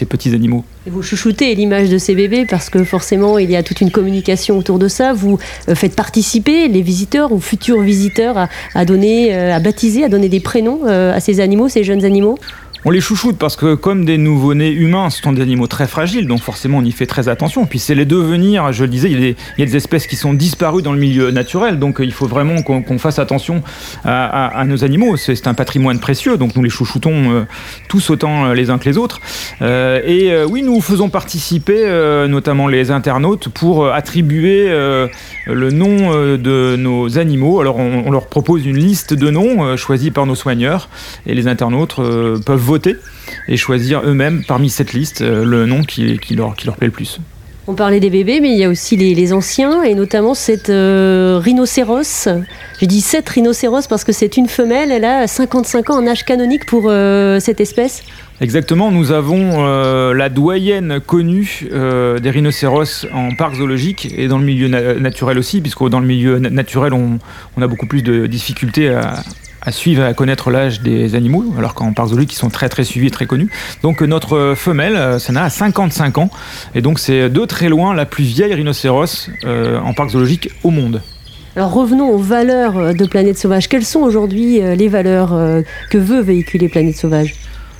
petits 0.10 0.34
animaux. 0.34 0.66
Et 0.88 0.90
vous 0.90 1.04
chouchoutez 1.04 1.54
l'image 1.54 1.90
de 1.90 1.98
ces 1.98 2.16
bébés 2.16 2.46
parce 2.50 2.70
que 2.70 2.84
forcément, 2.84 3.38
il 3.38 3.52
y 3.52 3.56
a 3.56 3.64
toute 3.64 3.82
une 3.82 3.92
communication 3.92 4.58
autour 4.58 4.80
de 4.80 4.88
ça. 4.88 5.14
Vous 5.14 5.38
faites 5.74 5.96
participer 5.96 6.68
les 6.68 6.82
visiteurs 6.82 7.32
ou 7.32 7.40
futurs 7.40 7.82
visiteurs 7.82 8.38
à, 8.38 8.50
à 8.74 8.86
donner, 8.86 9.34
à 9.36 9.60
baptiser, 9.60 10.04
à 10.04 10.10
donner 10.10 10.30
des 10.30 10.40
prénoms 10.40 10.86
à 10.86 11.20
ces 11.20 11.40
animaux, 11.40 11.70
ces 11.70 11.84
jeunes 11.84 12.06
animaux? 12.06 12.38
On 12.86 12.92
les 12.92 13.02
chouchoute 13.02 13.38
parce 13.40 13.56
que 13.56 13.74
comme 13.74 14.06
des 14.06 14.20
nouveau-nés 14.20 14.70
humains, 14.70 15.10
ce 15.10 15.20
sont 15.20 15.34
des 15.34 15.42
animaux 15.42 15.66
très 15.66 15.88
fragiles, 15.88 16.28
donc 16.28 16.42
forcément 16.42 16.78
on 16.78 16.84
y 16.84 16.92
fait 16.92 17.08
très 17.08 17.28
attention. 17.30 17.66
Puis 17.66 17.80
c'est 17.80 17.96
les 17.96 18.06
devenir, 18.06 18.72
je 18.72 18.84
le 18.84 18.90
disais, 18.90 19.10
il 19.10 19.20
y, 19.58 19.64
a 19.64 19.66
des, 19.66 19.76
espèces 19.76 20.06
qui 20.06 20.16
sont 20.16 20.36
disparues 20.36 20.84
dans 20.84 20.94
le 20.94 21.00
milieu 21.00 21.32
naturel, 21.32 21.80
donc 21.80 21.98
il 22.00 22.14
faut 22.14 22.28
vraiment 22.28 22.62
qu'on 22.62 23.00
fasse 23.00 23.18
attention 23.18 23.64
à, 24.04 24.64
nos 24.68 24.84
animaux. 24.84 25.18
C'est 25.18 25.48
un 25.48 25.56
patrimoine 25.56 26.00
précieux, 26.00 26.38
donc 26.38 26.56
nous 26.56 26.62
les 26.62 26.70
chouchoutons 26.70 27.32
euh, 27.32 27.46
tous 27.88 28.12
autant 28.12 28.46
euh, 28.46 28.54
les 28.54 28.70
uns 28.70 28.78
que 28.78 28.86
les 28.86 29.00
autres. 29.00 29.20
Euh, 29.64 30.02
et 30.06 30.46
oui, 30.46 30.62
nous 30.62 30.80
faisons 30.80 31.10
participer 31.10 31.86
notamment 32.30 32.68
les 32.68 32.92
internautes 32.92 33.50
pour 33.50 33.88
attribuer 33.88 34.68
le 34.68 35.70
nom 35.72 36.38
de 36.38 36.76
nos 36.78 37.18
animaux. 37.18 37.62
Alors 37.62 37.78
on, 37.78 38.04
on, 38.06 38.12
leur 38.12 38.28
propose 38.28 38.66
une 38.66 38.78
liste 38.78 39.16
de 39.16 39.32
noms 39.32 39.76
choisis 39.76 40.12
par 40.12 40.28
nos 40.28 40.36
soigneurs, 40.36 40.90
et 41.26 41.34
les 41.34 41.48
internautes 41.48 41.96
peuvent 41.96 42.60
voter 42.60 42.75
et 43.48 43.58
choisir 43.58 44.02
eux-mêmes 44.04 44.44
parmi 44.48 44.70
cette 44.70 44.94
liste 44.94 45.22
euh, 45.22 45.44
le 45.46 45.66
nom 45.66 45.84
qui, 45.84 46.20
leur, 46.32 46.56
qui 46.56 46.66
leur 46.66 46.76
plaît 46.78 46.88
le 46.88 46.94
plus. 46.94 47.20
On 47.68 47.74
parlait 47.74 48.00
des 48.00 48.12
bébés, 48.12 48.42
mais 48.42 48.52
il 48.52 48.58
y 48.60 48.64
a 48.64 48.70
aussi 48.70 48.96
les, 48.96 49.34
anciens, 49.34 49.82
et 49.82 49.96
notamment 49.96 50.36
cette 50.36 50.70
euh, 50.70 51.40
rhinocéros. 51.42 52.28
Je 52.80 52.86
dis 52.86 53.02
cette 53.02 53.28
rhinocéros 53.28 53.88
parce 53.88 54.04
que 54.04 54.12
c'est 54.12 54.38
une 54.38 54.48
femelle, 54.48 54.92
elle 54.92 55.04
a 55.04 55.26
55 55.26 55.90
ans 55.90 55.98
en 55.98 56.06
âge 56.06 56.26
canonique 56.26 56.68
pour 56.68 56.84
euh, 56.86 57.40
cette 57.40 57.60
espèce. 57.60 58.04
Exactement, 58.40 58.92
nous 58.92 59.12
avons 59.12 59.64
la 60.14 60.28
doyenne 60.28 61.00
connue 61.00 61.66
des 61.72 62.30
rhinocéros 62.30 63.08
en 63.14 63.34
parc 63.34 63.56
zoologique 63.56 64.14
et 64.18 64.28
dans 64.28 64.38
le 64.38 64.44
milieu 64.44 64.68
naturel 64.68 65.38
aussi, 65.38 65.62
puisque 65.62 65.88
dans 65.88 66.02
le 66.02 66.06
milieu 66.06 66.38
naturel, 66.38 66.94
on, 66.94 67.18
on, 67.56 67.62
a 67.62 67.68
beaucoup 67.68 67.88
plus 67.88 68.04
de 68.04 68.28
difficultés 68.28 68.90
à, 68.90 69.24
à 69.66 69.72
suivre 69.72 70.04
et 70.04 70.06
à 70.06 70.14
connaître 70.14 70.52
l'âge 70.52 70.82
des 70.82 71.16
animaux, 71.16 71.54
alors 71.58 71.74
qu'en 71.74 71.94
parc 71.94 72.10
zoologique, 72.10 72.34
ils 72.34 72.38
sont 72.38 72.50
très 72.50 72.70
très 72.70 72.84
suivis 72.84 73.08
et 73.08 73.12
très 73.12 73.26
connus. 73.26 73.50
Donc 73.82 74.02
notre 74.02 74.54
femelle, 74.56 74.96
euh, 74.96 75.20
ça 75.20 75.34
n'a 75.34 75.50
55 75.50 76.18
ans, 76.18 76.30
et 76.74 76.82
donc 76.82 77.00
c'est 77.00 77.30
de 77.30 77.46
très 77.46 77.70
loin 77.70 77.94
la 77.94 78.06
plus 78.06 78.24
vieille 78.24 78.54
rhinocéros 78.54 79.30
euh, 79.44 79.80
en 79.80 79.94
parc 79.94 80.12
zoologique 80.12 80.50
au 80.64 80.70
monde. 80.70 81.02
Alors 81.56 81.74
revenons 81.74 82.10
aux 82.10 82.18
valeurs 82.18 82.94
de 82.94 83.06
Planète 83.06 83.38
Sauvage. 83.38 83.70
Quelles 83.70 83.86
sont 83.86 84.02
aujourd'hui 84.02 84.62
euh, 84.62 84.76
les 84.76 84.90
valeurs 84.90 85.34
que 85.90 85.98
veut 85.98 86.22
véhiculer 86.22 86.68
Planète 86.68 86.98
Sauvage? 86.98 87.36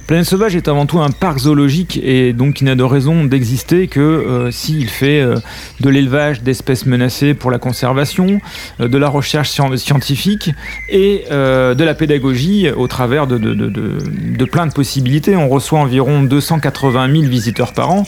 Planète 0.08 0.28
Sauvage 0.28 0.56
est 0.56 0.68
avant 0.68 0.86
tout 0.86 1.00
un 1.00 1.10
parc 1.10 1.40
zoologique 1.40 2.00
et 2.04 2.32
donc 2.32 2.62
il 2.62 2.66
n'a 2.66 2.76
de 2.76 2.84
raison 2.84 3.26
d'exister 3.26 3.88
que 3.88 4.00
euh, 4.00 4.52
s'il 4.52 4.88
fait 4.88 5.20
euh, 5.20 5.38
de 5.80 5.90
l'élevage 5.90 6.44
d'espèces 6.44 6.86
menacées 6.86 7.34
pour 7.34 7.50
la 7.50 7.58
conservation, 7.58 8.40
euh, 8.82 8.88
de 8.88 8.98
la 9.00 9.10
recherche 9.10 9.50
scientifique 9.50 10.52
et 10.90 11.26
de 11.30 11.84
la 11.84 11.94
pédagogie 11.96 12.70
au 12.70 12.88
travers 12.88 13.26
de, 13.26 13.38
de, 13.40 14.46
plein 14.46 14.68
de 14.68 14.74
possibilités. 14.74 15.36
On 15.36 15.50
reçoit 15.50 15.80
environ 15.80 16.22
280 16.22 17.12
000 17.12 17.24
visiteurs 17.24 17.74
par 17.74 17.90
an 17.90 18.06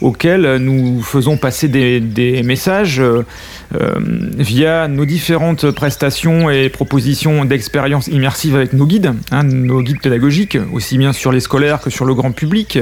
auxquels 0.00 0.56
nous 0.56 1.02
faisons 1.02 1.36
passer 1.36 1.68
des, 1.68 2.42
messages 2.42 3.00
euh, 3.00 3.24
euh, 3.74 3.94
via 4.38 4.88
nos 4.88 5.04
différentes 5.04 5.70
prestations 5.70 6.50
et 6.50 6.68
propositions 6.68 7.44
d'expériences 7.44 8.08
immersives 8.08 8.56
avec 8.56 8.72
nos 8.72 8.86
guides, 8.86 9.12
hein, 9.30 9.42
nos 9.44 9.82
guides 9.82 10.00
pédagogiques, 10.00 10.58
aussi 10.72 10.98
bien 10.98 11.12
sur 11.12 11.32
les 11.32 11.40
scolaires 11.40 11.80
que 11.80 11.90
sur 11.90 12.04
le 12.04 12.14
grand 12.14 12.32
public, 12.32 12.78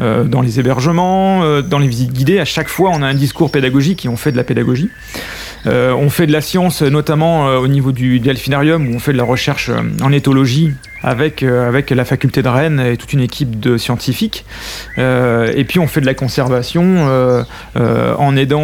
euh, 0.00 0.24
dans 0.24 0.40
les 0.40 0.60
hébergements, 0.60 1.60
dans 1.62 1.78
les 1.78 1.88
visites 1.88 2.12
guidées. 2.12 2.38
À 2.38 2.44
chaque 2.44 2.68
fois, 2.68 2.90
on 2.92 3.02
a 3.02 3.06
un 3.06 3.14
discours 3.14 3.50
pédagogique 3.50 4.04
et 4.06 4.08
on 4.08 4.16
fait 4.16 4.32
de 4.32 4.36
la 4.36 4.44
pédagogie. 4.44 4.90
On 5.66 6.10
fait 6.10 6.26
de 6.26 6.32
la 6.32 6.40
science, 6.40 6.82
notamment 6.82 7.46
au 7.56 7.68
niveau 7.68 7.92
du 7.92 8.20
delphinarium, 8.20 8.88
où 8.88 8.94
on 8.94 8.98
fait 8.98 9.12
de 9.12 9.18
la 9.18 9.24
recherche 9.24 9.70
en 10.02 10.12
éthologie 10.12 10.72
avec, 11.02 11.42
euh, 11.42 11.68
avec 11.68 11.90
la 11.90 12.04
faculté 12.04 12.42
de 12.42 12.48
Rennes 12.48 12.80
et 12.80 12.96
toute 12.96 13.12
une 13.12 13.20
équipe 13.20 13.58
de 13.60 13.76
scientifiques. 13.76 14.44
Euh, 14.98 15.52
et 15.54 15.64
puis 15.64 15.78
on 15.78 15.86
fait 15.86 16.00
de 16.00 16.06
la 16.06 16.14
conservation 16.14 16.82
euh, 16.84 17.44
en 18.18 18.36
aidant 18.36 18.60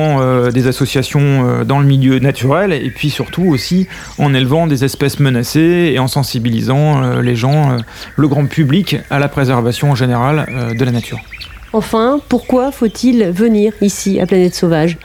des 0.50 0.66
associations 0.66 1.64
dans 1.64 1.78
le 1.78 1.86
milieu 1.86 2.18
naturel 2.18 2.72
et 2.72 2.90
puis 2.90 3.10
surtout 3.10 3.44
aussi 3.44 3.86
en 4.18 4.34
élevant 4.34 4.66
des 4.66 4.84
espèces 4.84 5.20
menacées 5.20 5.92
et 5.94 5.98
en 5.98 6.08
sensibilisant 6.08 7.20
les 7.20 7.36
gens, 7.36 7.76
le 8.16 8.28
grand 8.28 8.46
public, 8.46 8.96
à 9.10 9.18
la 9.18 9.28
préservation 9.28 9.90
en 9.90 9.94
général 9.94 10.74
de 10.76 10.84
la 10.84 10.92
nature. 10.92 11.18
Enfin, 11.72 12.20
pourquoi 12.28 12.72
faut-il 12.72 13.24
venir 13.30 13.72
ici 13.80 14.20
à 14.20 14.26
Planète 14.26 14.54
Sauvage? 14.54 14.98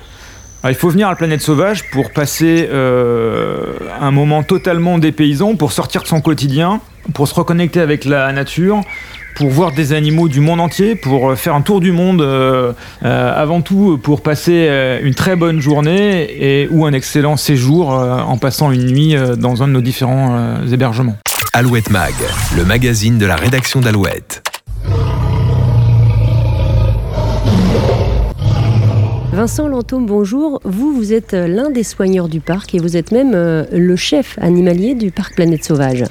Il 0.69 0.75
faut 0.75 0.89
venir 0.89 1.07
à 1.07 1.11
la 1.11 1.15
planète 1.15 1.41
sauvage 1.41 1.89
pour 1.89 2.11
passer 2.11 2.69
un 2.71 4.11
moment 4.11 4.43
totalement 4.43 4.97
dépaysant, 4.99 5.55
pour 5.55 5.71
sortir 5.71 6.03
de 6.03 6.07
son 6.07 6.21
quotidien 6.21 6.81
pour 7.13 7.27
se 7.27 7.33
reconnecter 7.33 7.79
avec 7.79 8.05
la 8.05 8.31
nature, 8.31 8.81
pour 9.35 9.49
voir 9.49 9.71
des 9.71 9.93
animaux 9.93 10.27
du 10.27 10.39
monde 10.39 10.59
entier, 10.59 10.95
pour 10.95 11.31
euh, 11.31 11.35
faire 11.35 11.55
un 11.55 11.61
tour 11.61 11.79
du 11.79 11.91
monde, 11.91 12.21
euh, 12.21 12.73
euh, 13.03 13.41
avant 13.41 13.61
tout 13.61 13.99
pour 14.01 14.21
passer 14.21 14.69
une 15.03 15.15
très 15.15 15.35
bonne 15.35 15.59
journée 15.59 16.27
et 16.39 16.67
ou 16.69 16.85
un 16.85 16.93
excellent 16.93 17.37
séjour 17.37 17.89
en 17.89 18.37
passant 18.37 18.71
une 18.71 18.85
nuit 18.85 19.15
dans 19.37 19.63
un 19.63 19.67
de 19.67 19.73
nos 19.73 19.81
différents 19.81 20.61
hébergements. 20.71 21.17
Alouette 21.53 21.89
Mag, 21.89 22.13
le 22.55 22.63
magazine 22.63 23.17
de 23.17 23.25
la 23.25 23.35
rédaction 23.35 23.81
d'Alouette. 23.81 24.50
Vincent 29.41 29.67
Lantôme, 29.67 30.05
bonjour. 30.05 30.61
Vous, 30.65 30.93
vous 30.93 31.13
êtes 31.13 31.33
l'un 31.33 31.71
des 31.71 31.81
soigneurs 31.81 32.29
du 32.29 32.39
parc 32.39 32.75
et 32.75 32.77
vous 32.77 32.95
êtes 32.95 33.11
même 33.11 33.31
le 33.71 33.95
chef 33.95 34.37
animalier 34.39 34.93
du 34.93 35.09
parc 35.09 35.33
Planète 35.33 35.63
Sauvage. 35.63 36.03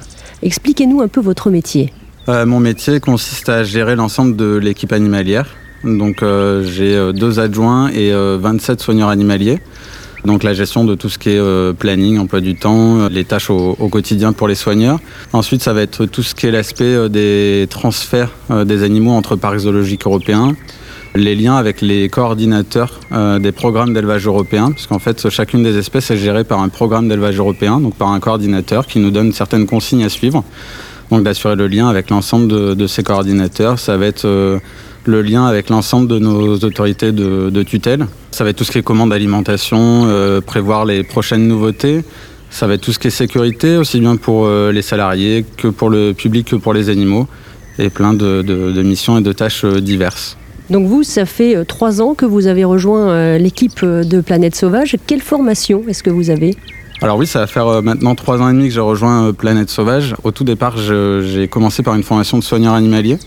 Expliquez-nous 0.43 0.99
un 0.99 1.07
peu 1.07 1.21
votre 1.21 1.49
métier. 1.49 1.93
Euh, 2.27 2.45
mon 2.45 2.59
métier 2.59 2.99
consiste 2.99 3.47
à 3.47 3.63
gérer 3.63 3.95
l'ensemble 3.95 4.35
de 4.35 4.57
l'équipe 4.57 4.91
animalière. 4.91 5.47
Donc 5.85 6.23
euh, 6.23 6.65
j'ai 6.69 6.93
euh, 6.93 7.13
deux 7.13 7.39
adjoints 7.39 7.89
et 7.91 8.11
27 8.11 8.81
soigneurs 8.81 9.07
animaliers. 9.07 9.59
Donc 10.25 10.43
la 10.43 10.53
gestion 10.53 10.83
de 10.83 10.95
tout 10.95 11.07
ce 11.07 11.17
qui 11.17 11.29
est 11.29 11.73
planning, 11.75 12.19
emploi 12.19 12.41
du 12.41 12.55
temps, 12.55 13.07
les 13.07 13.23
tâches 13.23 13.49
au, 13.49 13.87
quotidien 13.87 14.33
pour 14.33 14.49
les 14.49 14.55
soigneurs. 14.55 14.99
Ensuite, 15.31 15.63
ça 15.63 15.71
va 15.71 15.83
être 15.83 16.05
tout 16.05 16.21
ce 16.21 16.35
qui 16.35 16.47
est 16.47 16.51
l'aspect 16.51 17.07
des 17.07 17.65
transferts 17.69 18.31
des 18.65 18.83
animaux 18.83 19.11
entre 19.11 19.37
parcs 19.37 19.59
zoologiques 19.59 20.05
européens, 20.05 20.53
les 21.15 21.35
liens 21.35 21.55
avec 21.55 21.81
les 21.81 22.07
coordinateurs 22.09 22.99
des 23.39 23.51
programmes 23.51 23.93
d'élevage 23.93 24.27
européens, 24.27 24.71
parce 24.71 24.87
qu'en 24.87 24.99
fait, 24.99 25.29
chacune 25.29 25.61
des 25.61 25.77
espèces 25.77 26.09
est 26.11 26.17
gérée 26.17 26.43
par 26.43 26.61
un 26.61 26.69
programme 26.69 27.09
d'élevage 27.09 27.37
européen, 27.37 27.79
donc 27.79 27.95
par 27.95 28.09
un 28.09 28.19
coordinateur 28.19 28.87
qui 28.87 28.99
nous 28.99 29.11
donne 29.11 29.33
certaines 29.33 29.65
consignes 29.65 30.03
à 30.05 30.09
suivre. 30.09 30.43
Donc 31.11 31.23
d'assurer 31.23 31.57
le 31.57 31.67
lien 31.67 31.89
avec 31.89 32.09
l'ensemble 32.09 32.47
de, 32.47 32.87
ces 32.87 33.03
coordinateurs. 33.03 33.77
Ça 33.79 33.97
va 33.97 34.05
être 34.05 34.23
euh, 34.23 34.59
le 35.03 35.21
lien 35.21 35.45
avec 35.45 35.69
l'ensemble 35.69 36.07
de 36.07 36.17
nos 36.19 36.55
autorités 36.59 37.11
de, 37.11 37.63
tutelle. 37.63 38.07
Ça 38.31 38.45
va 38.45 38.51
être 38.51 38.55
tout 38.55 38.63
ce 38.63 38.71
qui 38.71 38.77
est 38.77 38.83
commande 38.83 39.09
d'alimentation, 39.09 40.05
euh, 40.05 40.39
prévoir 40.39 40.85
les 40.85 41.03
prochaines 41.03 41.47
nouveautés. 41.47 42.05
Ça 42.49 42.65
va 42.65 42.75
être 42.75 42.81
tout 42.81 42.93
ce 42.93 42.99
qui 42.99 43.07
est 43.07 43.11
sécurité, 43.11 43.75
aussi 43.75 43.99
bien 43.99 44.15
pour 44.15 44.45
euh, 44.45 44.71
les 44.71 44.81
salariés 44.81 45.45
que 45.57 45.67
pour 45.67 45.89
le 45.89 46.13
public 46.13 46.47
que 46.47 46.55
pour 46.55 46.73
les 46.73 46.89
animaux. 46.89 47.27
Et 47.77 47.89
plein 47.89 48.13
de, 48.13 48.81
missions 48.81 49.17
et 49.17 49.21
de 49.21 49.33
tâches 49.33 49.65
diverses. 49.65 50.37
Donc 50.71 50.87
vous, 50.87 51.03
ça 51.03 51.25
fait 51.25 51.63
trois 51.65 52.01
ans 52.01 52.15
que 52.15 52.25
vous 52.25 52.47
avez 52.47 52.63
rejoint 52.63 53.37
l'équipe 53.37 53.85
de 53.85 54.21
Planète 54.21 54.55
Sauvage. 54.55 54.97
Quelle 55.05 55.21
formation 55.21 55.83
est-ce 55.87 56.01
que 56.01 56.09
vous 56.09 56.29
avez? 56.29 56.55
Alors 57.03 57.17
oui, 57.17 57.25
ça 57.25 57.39
va 57.39 57.47
faire 57.47 57.67
euh, 57.67 57.81
maintenant 57.81 58.13
trois 58.13 58.41
ans 58.41 58.49
et 58.49 58.53
demi 58.53 58.67
que 58.67 58.75
j'ai 58.75 58.79
rejoint 58.79 59.25
euh, 59.25 59.33
Planète 59.33 59.71
Sauvage. 59.71 60.15
Au 60.23 60.29
tout 60.29 60.43
départ, 60.43 60.77
j'ai 60.77 61.47
commencé 61.47 61.81
par 61.81 61.95
une 61.95 62.03
formation 62.03 62.37
de 62.37 62.43
soigneur 62.43 62.75
animalier. 62.75 63.17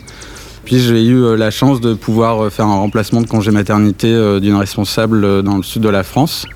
Puis 0.64 0.78
j'ai 0.78 1.02
eu 1.02 1.16
euh, 1.16 1.36
la 1.36 1.50
chance 1.50 1.80
de 1.80 1.92
pouvoir 1.92 2.52
faire 2.52 2.66
un 2.66 2.76
remplacement 2.76 3.20
de 3.20 3.26
congé 3.26 3.50
maternité 3.50 4.38
d'une 4.40 4.54
responsable 4.54 5.42
dans 5.42 5.56
le 5.56 5.64
sud 5.64 5.82
de 5.82 5.88
la 5.88 6.04
France. 6.04 6.46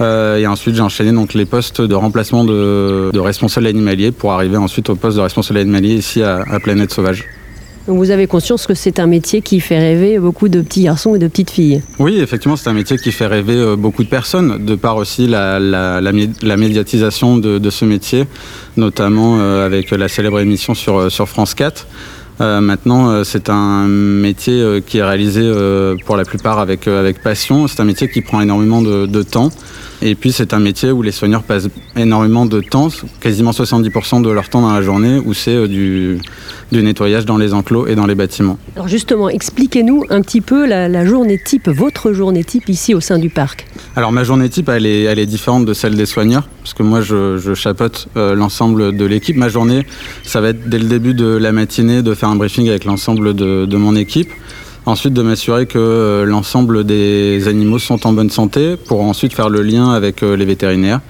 et 0.00 0.46
ensuite, 0.46 0.76
j'ai 0.76 0.80
enchaîné 0.80 1.12
donc 1.12 1.34
les 1.34 1.44
postes 1.44 1.82
de 1.82 1.94
remplacement 1.94 2.44
de, 2.44 3.18
responsable 3.18 3.66
animalier 3.66 4.10
pour 4.10 4.32
arriver 4.32 4.56
ensuite 4.56 4.88
au 4.88 4.96
poste 4.96 5.18
de 5.18 5.22
responsable 5.22 5.58
animalier 5.58 5.94
ici 5.94 6.22
à 6.22 6.58
Planète 6.62 6.90
Sauvage. 6.90 7.26
Vous 7.88 8.10
avez 8.10 8.26
conscience 8.26 8.66
que 8.66 8.74
c'est 8.74 8.98
un 8.98 9.06
métier 9.06 9.42
qui 9.42 9.60
fait 9.60 9.78
rêver 9.78 10.18
beaucoup 10.18 10.48
de 10.48 10.60
petits 10.60 10.82
garçons 10.82 11.14
et 11.14 11.20
de 11.20 11.28
petites 11.28 11.50
filles. 11.50 11.82
Oui, 12.00 12.18
effectivement, 12.18 12.56
c'est 12.56 12.68
un 12.68 12.72
métier 12.72 12.98
qui 12.98 13.12
fait 13.12 13.26
rêver 13.26 13.54
euh, 13.54 13.76
beaucoup 13.76 14.02
de 14.02 14.08
personnes, 14.08 14.64
de 14.64 14.74
par 14.74 14.96
aussi 14.96 15.28
la, 15.28 15.60
médiatisation 16.56 17.38
de, 17.38 17.70
ce 17.70 17.84
métier, 17.84 18.24
notamment 18.76 19.38
euh, 19.38 19.64
avec 19.64 19.92
la 19.92 20.08
célèbre 20.08 20.40
émission 20.40 20.74
sur, 20.74 20.98
euh, 20.98 21.10
sur 21.10 21.28
France 21.28 21.54
4. 21.54 21.86
Maintenant, 22.40 23.24
c'est 23.24 23.48
un 23.50 23.86
métier 23.86 24.82
qui 24.86 24.98
est 24.98 25.04
réalisé 25.04 25.50
pour 26.04 26.16
la 26.16 26.24
plupart 26.24 26.58
avec, 26.58 26.86
avec 26.86 27.22
passion. 27.22 27.66
C'est 27.68 27.80
un 27.80 27.84
métier 27.84 28.08
qui 28.10 28.20
prend 28.20 28.40
énormément 28.40 28.82
de, 28.82 29.06
de 29.06 29.22
temps. 29.22 29.50
Et 30.02 30.14
puis, 30.14 30.32
c'est 30.32 30.52
un 30.52 30.58
métier 30.58 30.90
où 30.90 31.02
les 31.02 31.12
soigneurs 31.12 31.42
passent 31.42 31.68
énormément 31.96 32.44
de 32.44 32.60
temps, 32.60 32.88
quasiment 33.20 33.52
70% 33.52 34.22
de 34.22 34.30
leur 34.30 34.48
temps 34.50 34.60
dans 34.60 34.72
la 34.72 34.82
journée, 34.82 35.20
où 35.24 35.32
c'est 35.32 35.66
du, 35.68 36.18
du 36.72 36.82
nettoyage 36.82 37.24
dans 37.24 37.38
les 37.38 37.54
enclos 37.54 37.86
et 37.86 37.94
dans 37.94 38.06
les 38.06 38.14
bâtiments. 38.14 38.58
Alors 38.74 38.88
justement, 38.88 39.28
expliquez-nous 39.28 40.04
un 40.10 40.20
petit 40.20 40.40
peu 40.40 40.66
la, 40.66 41.06
journée 41.06 41.40
type, 41.42 41.68
votre 41.68 42.12
journée 42.12 42.44
type 42.44 42.68
ici 42.68 42.94
au 42.94 43.00
sein 43.00 43.18
du 43.18 43.30
parc. 43.30 43.66
Alors 43.94 44.12
ma 44.12 44.24
journée 44.24 44.48
type, 44.48 44.68
elle 44.68 44.86
est, 44.86 45.02
elle 45.02 45.18
est 45.18 45.26
différente 45.26 45.64
de 45.64 45.74
celle 45.74 45.94
des 45.94 46.06
soigneurs, 46.06 46.48
parce 46.66 46.74
que 46.74 46.82
moi 46.82 47.00
je, 47.00 47.38
je 47.38 47.54
chapeaute 47.54 48.08
euh, 48.16 48.34
l'ensemble 48.34 48.96
de 48.96 49.04
l'équipe. 49.04 49.36
Ma 49.36 49.48
journée, 49.48 49.86
ça 50.24 50.40
va 50.40 50.48
être 50.48 50.68
dès 50.68 50.80
le 50.80 50.86
début 50.86 51.14
de 51.14 51.24
la 51.24 51.52
matinée 51.52 52.02
de 52.02 52.12
faire 52.12 52.28
un 52.28 52.34
briefing 52.34 52.68
avec 52.68 52.84
l'ensemble 52.84 53.34
de, 53.34 53.76
mon 53.76 53.94
équipe. 53.94 54.28
Ensuite, 54.84 55.12
de 55.12 55.22
m'assurer 55.22 55.66
que 55.66 55.78
euh, 55.78 56.24
l'ensemble 56.24 56.82
des 56.82 57.46
animaux 57.46 57.78
sont 57.78 58.04
en 58.04 58.12
bonne 58.12 58.30
santé 58.30 58.74
pour 58.76 59.02
ensuite 59.02 59.32
faire 59.32 59.48
le 59.48 59.62
lien 59.62 59.90
avec 59.90 60.24
euh, 60.24 60.36
les 60.36 60.44
vétérinaires. 60.44 61.00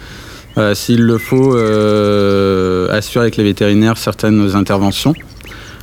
S'il 0.74 1.02
le 1.02 1.18
faut, 1.18 1.54
assurer 2.90 3.22
avec 3.22 3.36
les 3.36 3.44
vétérinaires 3.44 3.98
certaines 3.98 4.56
interventions 4.56 5.14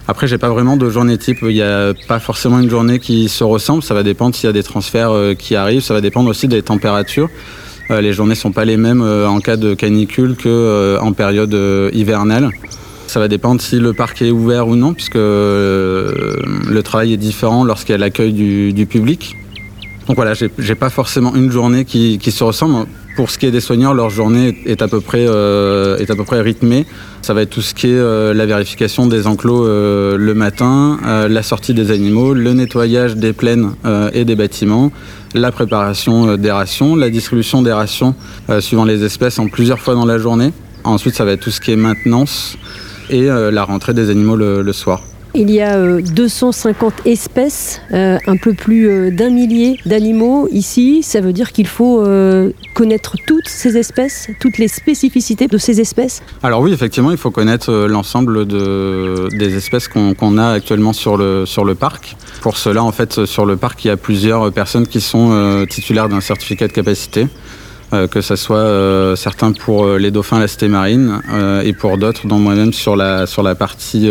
après, 0.07 0.27
j'ai 0.27 0.37
pas 0.37 0.49
vraiment 0.49 0.75
de 0.75 0.89
journée 0.89 1.17
type. 1.17 1.37
Il 1.43 1.53
n'y 1.53 1.61
a 1.61 1.93
pas 2.09 2.19
forcément 2.19 2.59
une 2.59 2.69
journée 2.69 2.99
qui 2.99 3.29
se 3.29 3.43
ressemble. 3.45 3.81
Ça 3.83 3.93
va 3.93 4.03
dépendre 4.03 4.35
s'il 4.35 4.47
y 4.47 4.49
a 4.49 4.51
des 4.51 4.63
transferts 4.63 5.13
qui 5.37 5.55
arrivent. 5.55 5.81
Ça 5.81 5.93
va 5.93 6.01
dépendre 6.01 6.29
aussi 6.29 6.49
des 6.49 6.61
températures. 6.61 7.29
Euh, 7.93 8.01
les 8.01 8.13
journées 8.13 8.35
sont 8.35 8.51
pas 8.51 8.65
les 8.65 8.77
mêmes 8.77 9.01
euh, 9.01 9.27
en 9.27 9.39
cas 9.39 9.55
de 9.55 9.73
canicule 9.73 10.35
que 10.35 10.97
en 10.99 11.13
période 11.13 11.55
hivernale. 11.93 12.49
Ça 13.07 13.19
va 13.19 13.27
dépendre 13.27 13.61
si 13.61 13.79
le 13.79 13.93
parc 13.93 14.21
est 14.21 14.31
ouvert 14.31 14.67
ou 14.67 14.75
non, 14.75 14.93
puisque 14.93 15.15
le 15.15 16.81
travail 16.83 17.13
est 17.13 17.17
différent 17.17 17.63
lorsqu'il 17.63 17.93
y 17.93 17.95
a 17.95 17.99
l'accueil 17.99 18.33
du, 18.33 18.85
public. 18.87 19.35
Donc 20.07 20.15
voilà, 20.15 20.33
j'ai 20.33 20.75
pas 20.75 20.89
forcément 20.89 21.35
une 21.35 21.51
journée 21.51 21.85
qui 21.85 22.19
se 22.19 22.43
ressemble. 22.43 22.87
Pour 23.15 23.29
ce 23.29 23.37
qui 23.37 23.45
est 23.45 23.51
des 23.51 23.61
soigneurs, 23.61 23.93
leur 23.93 24.09
journée 24.09 24.57
est 24.65 24.81
à 24.81 24.87
peu 24.87 24.99
près, 24.99 25.25
euh, 25.27 25.97
est 25.97 26.09
à 26.09 26.15
peu 26.15 26.23
près 26.23 26.41
rythmée. 26.41 26.87
Ça 27.21 27.35
va 27.35 27.43
être 27.43 27.51
tout 27.51 27.61
ce 27.61 27.75
qui 27.75 27.87
est 27.87 27.91
euh, 27.93 28.33
la 28.33 28.47
vérification 28.47 29.05
des 29.05 29.27
enclos 29.27 29.67
euh, 29.67 30.17
le 30.17 30.33
matin, 30.33 30.97
la 31.29 31.43
sortie 31.43 31.75
des 31.75 31.91
animaux, 31.91 32.33
le 32.33 32.53
nettoyage 32.53 33.15
des 33.15 33.33
plaines 33.33 33.73
et 34.13 34.25
des 34.25 34.35
bâtiments, 34.35 34.91
la 35.35 35.51
préparation 35.51 36.37
des 36.37 36.51
rations, 36.51 36.95
la 36.95 37.09
distribution 37.09 37.61
des 37.61 37.71
rations 37.71 38.15
suivant 38.59 38.85
les 38.85 39.03
espèces 39.03 39.37
en 39.37 39.47
plusieurs 39.47 39.79
fois 39.79 39.93
dans 39.93 40.05
la 40.05 40.17
journée. 40.17 40.51
Ensuite, 40.83 41.15
ça 41.15 41.23
va 41.23 41.33
être 41.33 41.41
tout 41.41 41.51
ce 41.51 41.61
qui 41.61 41.71
est 41.71 41.75
maintenance 41.75 42.57
et 43.09 43.27
la 43.27 43.63
rentrée 43.63 43.93
des 43.93 44.09
animaux 44.09 44.35
le 44.35 44.73
soir. 44.73 45.01
Il 45.35 45.49
y 45.49 45.61
a 45.61 45.99
250 45.99 46.93
euh, 46.93 47.09
espèces, 47.09 47.81
euh, 47.91 48.19
un 48.27 48.37
peu 48.37 48.53
plus 48.53 48.87
euh, 48.87 49.09
d'un 49.09 49.31
millier 49.31 49.79
d'animaux 49.83 50.47
ici. 50.51 51.01
Ça 51.01 51.21
veut 51.21 51.33
dire 51.33 51.51
qu'il 51.51 51.65
faut 51.65 52.05
connaître 52.75 53.15
toutes 53.25 53.47
ces 53.47 53.77
espèces, 53.77 54.29
toutes 54.39 54.59
les 54.59 54.67
spécificités 54.67 55.47
de 55.47 55.57
ces 55.57 55.81
espèces 55.81 56.21
Alors 56.43 56.61
oui, 56.61 56.71
effectivement, 56.71 57.09
il 57.11 57.17
faut 57.17 57.31
connaître 57.31 57.71
l'ensemble 57.87 58.45
de, 58.45 59.27
des 59.37 59.55
espèces 59.55 59.87
qu'on 59.87 60.37
a 60.37 60.49
actuellement 60.49 60.93
sur 60.93 61.17
le, 61.17 61.73
parc. 61.73 62.15
Pour 62.41 62.57
cela, 62.57 62.83
en 62.83 62.91
fait, 62.91 63.25
sur 63.25 63.45
le 63.45 63.57
parc, 63.57 63.85
il 63.85 63.87
y 63.87 63.91
a 63.91 63.97
plusieurs 63.97 64.51
personnes 64.51 64.85
qui 64.85 65.01
sont 65.01 65.65
titulaires 65.69 66.09
d'un 66.09 66.21
certificat 66.21 66.67
de 66.67 66.73
capacité. 66.73 67.27
que 67.91 68.21
ce 68.21 68.35
soit 68.35 69.15
certains 69.15 69.51
pour 69.51 69.87
les 69.87 70.11
dauphins, 70.11 70.39
la 70.39 70.47
cité 70.47 70.67
marine, 70.67 71.21
et 71.63 71.73
pour 71.73 71.97
d'autres, 71.97 72.27
dont 72.27 72.39
moi-même 72.39 72.73
sur 72.73 72.95
la 72.95 73.55
partie 73.55 74.09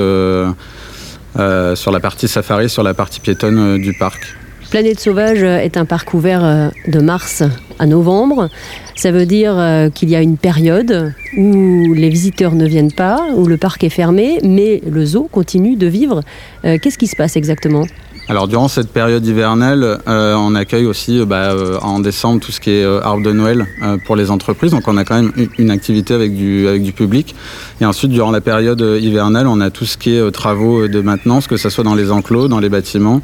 euh, 1.39 1.75
sur 1.75 1.91
la 1.91 2.01
partie 2.01 2.29
safari, 2.29 2.69
sur 2.69 2.83
la 2.83 2.95
partie 2.95 3.21
piétonne 3.21 3.59
euh, 3.59 3.79
du 3.79 3.95
parc. 3.95 4.37
Planète 4.71 5.01
Sauvage 5.01 5.43
est 5.43 5.77
un 5.77 5.85
parc 5.85 6.13
ouvert 6.15 6.45
euh, 6.45 6.69
de 6.89 7.01
mars 7.01 7.43
à 7.79 7.87
novembre. 7.87 8.49
Ça 8.95 9.11
veut 9.11 9.27
dire 9.27 9.57
qu'il 9.95 10.11
y 10.11 10.17
a 10.17 10.21
une 10.21 10.37
période 10.37 11.13
où 11.37 11.95
les 11.95 12.09
visiteurs 12.09 12.55
ne 12.55 12.67
viennent 12.67 12.93
pas, 12.93 13.27
où 13.35 13.47
le 13.47 13.57
parc 13.57 13.83
est 13.83 13.91
fermé, 13.91 14.39
mais 14.45 14.81
le 14.89 15.05
zoo 15.05 15.29
continue 15.33 15.75
de 15.75 15.87
vivre. 15.87 16.21
Qu'est-ce 16.63 16.99
qui 16.99 17.09
se 17.09 17.17
passe 17.17 17.35
exactement? 17.35 17.85
Alors 18.29 18.47
durant 18.47 18.69
cette 18.69 18.91
période 18.91 19.27
hivernale, 19.27 19.99
on 20.07 20.55
accueille 20.55 20.87
aussi 20.87 21.25
bah, 21.27 21.55
en 21.83 21.99
décembre 21.99 22.41
tout 22.41 22.53
ce 22.53 22.61
qui 22.61 22.71
est 22.71 22.85
arbre 22.85 23.23
de 23.23 23.33
Noël 23.33 23.67
pour 24.07 24.15
les 24.15 24.31
entreprises. 24.31 24.71
Donc 24.71 24.87
on 24.87 24.97
a 24.97 25.05
quand 25.05 25.21
même 25.21 25.33
une, 25.59 25.71
activité 25.71 26.15
avec 26.15 26.35
du, 26.35 26.69
avec 26.69 26.83
du 26.83 26.93
public. 26.93 27.35
Et 27.81 27.85
ensuite, 27.85 28.13
durant 28.13 28.31
la 28.31 28.41
période 28.41 28.81
hivernale, 28.81 29.49
on 29.49 29.61
a 29.61 29.71
tout 29.71 29.85
ce 29.85 29.99
qui 29.99 30.15
est 30.15 30.31
travaux 30.31 30.87
de 30.87 31.01
maintenance, 31.01 31.49
que 31.49 31.57
ce 31.57 31.69
soit 31.69 31.83
dans 31.83 31.97
les 31.97 32.13
enclos, 32.13 32.47
dans 32.47 32.61
les 32.61 32.69
bâtiments, 32.69 33.23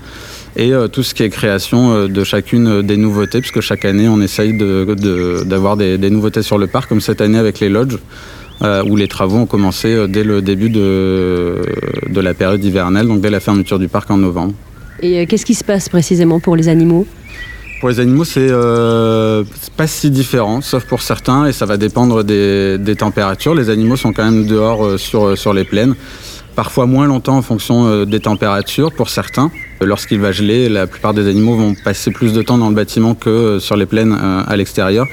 et 0.56 0.72
tout 0.92 1.04
ce 1.04 1.14
qui 1.14 1.22
est 1.22 1.30
création 1.30 2.08
de 2.08 2.24
chacune 2.24 2.82
des 2.82 2.96
nouveautés, 2.96 3.40
puisque 3.40 3.60
chaque 3.60 3.84
année, 3.84 4.08
on 4.08 4.20
essaye 4.20 4.58
d'avoir 4.58 5.76
de, 5.76 5.96
des, 5.96 6.10
nouveautés 6.10 6.42
sur 6.42 6.58
le 6.58 6.66
parc, 6.66 6.88
comme 6.88 7.00
cette 7.00 7.20
année 7.20 7.38
avec 7.38 7.60
les 7.60 7.68
lodges. 7.68 7.98
où 8.62 8.96
les 8.96 9.06
travaux 9.06 9.38
ont 9.38 9.46
commencé 9.46 10.08
dès 10.08 10.24
le 10.24 10.42
début 10.42 10.70
de, 10.70 11.62
de 12.10 12.20
la 12.20 12.34
période 12.34 12.62
hivernale, 12.64 13.06
donc 13.06 13.20
dès 13.20 13.30
la 13.30 13.40
fermeture 13.40 13.78
du 13.78 13.86
parc 13.86 14.10
en 14.10 14.18
novembre. 14.18 14.54
Et 15.00 15.26
qu'est-ce 15.26 15.46
qui 15.46 15.54
se 15.54 15.64
passe 15.64 15.88
précisément 15.88 16.40
pour 16.40 16.56
les 16.56 16.68
animaux? 16.68 17.06
Pour 17.80 17.88
les 17.88 18.00
animaux, 18.00 18.24
c'est 18.24 18.48
euh, 18.50 19.44
pas 19.76 19.86
si 19.86 20.10
différent, 20.10 20.60
sauf 20.60 20.84
pour 20.84 21.00
certains, 21.00 21.46
et 21.46 21.52
ça 21.52 21.64
va 21.64 21.76
dépendre 21.76 22.24
des, 22.24 22.96
températures. 22.98 23.54
Les 23.54 23.70
animaux 23.70 23.94
sont 23.94 24.12
quand 24.12 24.24
même 24.24 24.46
dehors 24.46 24.84
euh, 24.84 24.98
sur, 24.98 25.24
euh, 25.24 25.36
sur 25.36 25.54
les 25.54 25.62
plaines, 25.62 25.94
parfois 26.56 26.86
moins 26.86 27.06
longtemps 27.06 27.36
en 27.36 27.42
fonction 27.42 27.86
euh, 27.86 28.04
des 28.04 28.18
températures 28.18 28.90
pour 28.92 29.08
certains. 29.08 29.52
Lorsqu'il 29.80 30.18
va 30.18 30.32
geler, 30.32 30.68
la 30.68 30.88
plupart 30.88 31.14
des 31.14 31.28
animaux 31.28 31.54
vont 31.54 31.74
passer 31.84 32.10
plus 32.10 32.32
de 32.32 32.42
temps 32.42 32.58
dans 32.58 32.68
le 32.68 32.74
bâtiment 32.74 33.14
que 33.14 33.60
sur 33.60 33.76
les 33.76 33.86
plaines 33.86 34.12
à 34.12 34.56
l'extérieur. 34.56 35.06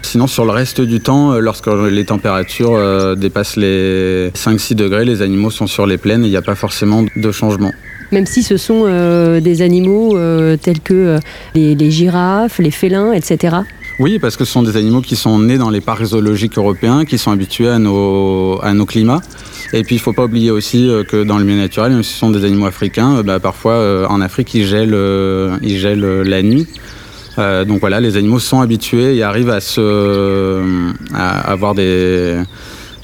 Sinon, 0.00 0.26
sur 0.26 0.46
le 0.46 0.50
reste 0.50 0.80
du 0.80 1.00
temps, 1.00 1.38
lorsque 1.38 1.66
les 1.66 2.06
températures 2.06 3.16
dépassent 3.16 3.56
les 3.56 4.30
5-6 4.30 4.76
degrés, 4.76 5.04
les 5.04 5.20
animaux 5.20 5.50
sont 5.50 5.66
sur 5.66 5.86
les 5.86 5.98
plaines 5.98 6.24
et 6.24 6.28
il 6.28 6.30
n'y 6.30 6.38
a 6.38 6.42
pas 6.42 6.54
forcément 6.54 7.04
de 7.14 7.32
changement 7.32 7.70
même 8.12 8.26
si 8.26 8.42
ce 8.42 8.56
sont 8.56 8.84
euh, 8.86 9.40
des 9.40 9.62
animaux 9.62 10.16
euh, 10.16 10.56
tels 10.56 10.80
que 10.80 10.94
euh, 10.94 11.18
les, 11.54 11.90
girafes, 11.90 12.58
les 12.58 12.70
félins, 12.70 13.12
etc. 13.12 13.56
Oui, 13.98 14.18
parce 14.18 14.36
que 14.36 14.44
ce 14.44 14.52
sont 14.52 14.62
des 14.62 14.76
animaux 14.76 15.00
qui 15.00 15.16
sont 15.16 15.38
nés 15.40 15.58
dans 15.58 15.70
les 15.70 15.80
parcs 15.80 16.04
zoologiques 16.04 16.56
européens, 16.56 17.04
qui 17.04 17.18
sont 17.18 17.32
habitués 17.32 17.68
à 17.68 17.78
nos, 17.78 18.60
à 18.62 18.72
nos 18.72 18.86
climats. 18.86 19.20
Et 19.72 19.82
puis 19.82 19.96
il 19.96 19.98
ne 19.98 20.02
faut 20.02 20.12
pas 20.12 20.24
oublier 20.24 20.50
aussi 20.50 20.88
que 21.08 21.24
dans 21.24 21.36
le 21.36 21.44
milieu 21.44 21.58
naturel, 21.58 21.92
même 21.92 22.02
si 22.02 22.12
ce 22.12 22.18
sont 22.20 22.30
des 22.30 22.44
animaux 22.44 22.66
africains, 22.66 23.22
bah, 23.22 23.40
parfois 23.40 24.08
en 24.08 24.20
Afrique 24.20 24.54
ils 24.54 24.64
gèlent, 24.64 24.94
la 24.94 26.42
nuit. 26.42 26.66
donc 27.36 27.80
voilà, 27.80 28.00
les 28.00 28.16
animaux 28.16 28.38
sont 28.38 28.60
habitués 28.60 29.16
et 29.16 29.22
arrivent 29.24 29.50
à, 29.50 29.60
se, 29.60 30.62
à 31.12 31.50
avoir 31.50 31.74
des, 31.74 32.38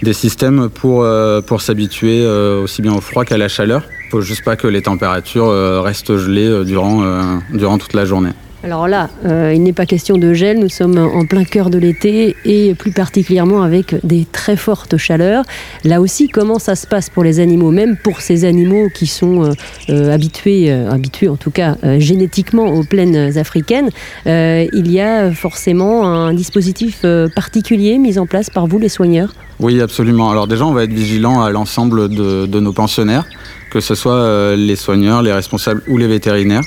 des 0.03 0.12
systèmes 0.12 0.71
pour, 0.71 1.07
pour 1.47 1.61
s'habituer 1.61 2.25
aussi 2.27 2.81
bien 2.81 2.95
au 2.95 3.01
froid 3.01 3.25
qu'à 3.25 3.37
la 3.37 3.49
chaleur 3.49 3.83
faut 4.14 4.20
juste 4.20 4.44
pas 4.44 4.55
que 4.55 4.68
les 4.68 4.83
températures 4.83 5.48
euh, 5.48 5.81
restent 5.81 6.16
gelées 6.16 6.46
euh, 6.46 6.64
euh, 6.64 7.38
durant 7.53 7.79
toute 7.79 7.94
la 7.94 8.05
journée. 8.05 8.31
Alors 8.64 8.88
là, 8.88 9.11
il 9.53 9.62
n'est 9.62 9.74
pas 9.74 9.85
question 9.85 10.16
de 10.16 10.33
gel, 10.33 10.59
nous 10.59 10.70
sommes 10.70 10.96
en 10.96 11.27
plein 11.27 11.44
cœur 11.44 11.68
de 11.68 11.77
l'été 11.77 12.35
et 12.46 12.74
plus 12.74 12.92
particulièrement 12.92 13.62
avec 13.62 13.94
des 14.07 14.24
très 14.24 14.57
fortes 14.57 14.96
chaleurs. 14.96 15.44
Là 15.85 16.00
aussi, 16.00 16.29
comment 16.29 16.59
ça 16.59 16.74
se 16.74 16.87
passe 16.87 17.11
pour 17.11 17.24
les 17.24 17.40
animaux, 17.40 17.70
même 17.70 17.98
pour 18.03 18.22
ces 18.22 18.46
animaux 18.46 18.88
qui 18.94 19.07
sont 19.07 19.50
habitués, 19.88 20.72
habitués 20.72 21.29
en 21.29 21.37
tout 21.37 21.50
cas 21.50 21.77
génétiquement 21.98 22.64
aux 22.64 22.85
plaines 22.85 23.37
africaines, 23.37 23.90
il 24.24 24.90
y 24.90 24.98
a 24.98 25.31
forcément 25.33 26.07
un 26.07 26.33
dispositif 26.33 27.05
particulier 27.37 27.98
mis 27.98 28.18
en 28.18 28.27
place 28.27 28.48
par 28.48 28.66
vous, 28.66 28.79
les 28.79 28.88
soigneurs? 28.88 29.35
Oui, 29.61 29.81
absolument. 29.81 30.31
Alors 30.31 30.46
déjà, 30.46 30.64
on 30.64 30.72
va 30.72 30.85
être 30.85 30.92
vigilant 30.92 31.42
à 31.42 31.50
l'ensemble 31.50 32.09
de, 32.09 32.61
nos 32.61 32.72
pensionnaires 32.72 33.27
que 33.70 33.81
ce 33.81 33.96
soit 33.96 34.14
euh, 34.14 34.55
les 34.55 34.77
soigneurs, 34.77 35.20
les 35.20 35.33
responsables 35.33 35.83
ou 35.88 35.98
les 35.98 36.07
vétérinaires. 36.07 36.62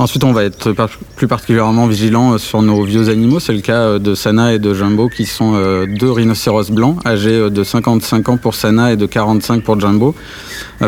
Ensuite, 0.00 0.24
on 0.24 0.32
va 0.32 0.44
être 0.44 0.74
plus 1.14 1.28
particulièrement 1.28 1.86
vigilant 1.86 2.32
euh, 2.32 2.38
sur 2.38 2.62
nos 2.62 2.82
vieux 2.84 3.10
animaux. 3.10 3.38
C'est 3.38 3.52
le 3.52 3.60
cas 3.60 3.82
euh, 3.82 3.98
de 3.98 4.14
Sana 4.14 4.54
et 4.54 4.58
de 4.58 4.72
Jumbo, 4.72 5.10
qui 5.10 5.26
sont 5.26 5.52
deux 5.86 6.10
rhinocéros 6.10 6.70
blancs, 6.70 6.96
âgés 7.06 7.50
de 7.50 7.62
55 7.62 8.30
ans 8.30 8.38
pour 8.38 8.54
Sana 8.54 8.94
et 8.94 8.96
de 8.96 9.04
45 9.04 9.62
pour 9.62 9.78
Jumbo. 9.78 10.14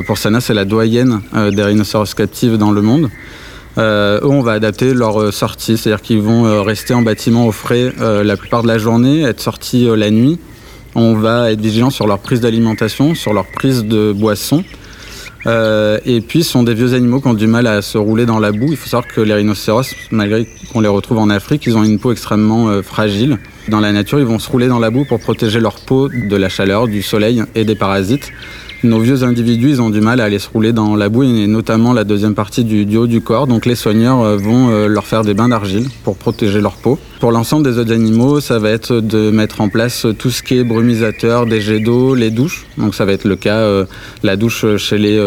Pour 0.06 0.16
Sana, 0.16 0.40
c'est 0.40 0.54
la 0.54 0.64
doyenne 0.64 1.20
des 1.34 1.62
rhinocéros 1.62 2.14
captifs 2.14 2.56
dans 2.56 2.70
le 2.70 2.80
monde. 2.80 3.10
eux, 3.76 4.20
on 4.22 4.40
va 4.40 4.52
adapter 4.52 4.94
leur 4.94 5.30
sortie, 5.30 5.76
c'est-à-dire 5.76 6.00
qu'ils 6.00 6.22
vont 6.22 6.62
rester 6.62 6.94
en 6.94 7.02
bâtiment 7.02 7.46
au 7.46 7.52
frais 7.52 7.92
la 7.98 8.36
plupart 8.38 8.62
de 8.62 8.68
la 8.68 8.78
journée, 8.78 9.22
être 9.22 9.40
sortis 9.40 9.86
la 9.94 10.10
nuit. 10.10 10.38
On 10.94 11.14
va 11.14 11.52
être 11.52 11.60
vigilant 11.60 11.90
sur 11.90 12.06
leur 12.06 12.18
prise 12.18 12.40
d'alimentation, 12.40 13.14
sur 13.14 13.34
leur 13.34 13.46
prise 13.46 13.84
de 13.84 14.12
boisson. 14.12 14.64
Euh, 15.46 15.98
et 16.04 16.20
puis, 16.20 16.44
ce 16.44 16.52
sont 16.52 16.62
des 16.62 16.74
vieux 16.74 16.94
animaux 16.94 17.20
qui 17.20 17.28
ont 17.28 17.34
du 17.34 17.46
mal 17.46 17.66
à 17.66 17.82
se 17.82 17.98
rouler 17.98 18.26
dans 18.26 18.38
la 18.38 18.52
boue. 18.52 18.68
Il 18.70 18.76
faut 18.76 18.88
savoir 18.88 19.06
que 19.06 19.20
les 19.20 19.34
rhinocéros, 19.34 19.94
malgré 20.10 20.46
qu'on 20.72 20.80
les 20.80 20.88
retrouve 20.88 21.18
en 21.18 21.30
Afrique, 21.30 21.64
ils 21.66 21.76
ont 21.76 21.84
une 21.84 21.98
peau 21.98 22.12
extrêmement 22.12 22.68
euh, 22.68 22.82
fragile. 22.82 23.38
Dans 23.68 23.80
la 23.80 23.92
nature, 23.92 24.18
ils 24.18 24.26
vont 24.26 24.38
se 24.38 24.50
rouler 24.50 24.68
dans 24.68 24.78
la 24.78 24.90
boue 24.90 25.04
pour 25.04 25.20
protéger 25.20 25.60
leur 25.60 25.76
peau 25.76 26.08
de 26.08 26.36
la 26.36 26.48
chaleur, 26.48 26.88
du 26.88 27.02
soleil 27.02 27.42
et 27.54 27.64
des 27.64 27.74
parasites 27.74 28.32
nos 28.84 28.98
vieux 28.98 29.22
individus, 29.22 29.70
ils 29.70 29.82
ont 29.82 29.90
du 29.90 30.00
mal 30.00 30.20
à 30.20 30.24
aller 30.24 30.38
se 30.38 30.48
rouler 30.48 30.72
dans 30.72 30.96
la 30.96 31.08
boue 31.08 31.22
et 31.22 31.46
notamment 31.46 31.92
la 31.92 32.04
deuxième 32.04 32.34
partie 32.34 32.64
du, 32.64 32.96
haut 32.96 33.06
du 33.06 33.20
corps. 33.20 33.46
Donc 33.46 33.66
les 33.66 33.74
soigneurs 33.74 34.20
euh, 34.20 34.36
vont 34.36 34.70
euh, 34.70 34.86
leur 34.88 35.06
faire 35.06 35.22
des 35.22 35.34
bains 35.34 35.48
d'argile 35.48 35.88
pour 36.04 36.16
protéger 36.16 36.60
leur 36.60 36.74
peau. 36.74 36.98
Pour 37.20 37.32
l'ensemble 37.32 37.64
des 37.64 37.78
autres 37.78 37.92
animaux, 37.92 38.40
ça 38.40 38.58
va 38.58 38.70
être 38.70 39.00
de 39.00 39.30
mettre 39.30 39.60
en 39.60 39.68
place 39.68 40.06
tout 40.18 40.30
ce 40.30 40.42
qui 40.42 40.58
est 40.58 40.64
brumisateur, 40.64 41.46
des 41.46 41.60
jets 41.60 41.80
d'eau, 41.80 42.14
les 42.14 42.30
douches. 42.30 42.66
Donc 42.78 42.94
ça 42.94 43.04
va 43.04 43.12
être 43.12 43.24
le 43.24 43.36
cas, 43.36 43.58
euh, 43.58 43.84
la 44.22 44.36
douche 44.36 44.64
chez 44.76 44.98
les, 44.98 45.18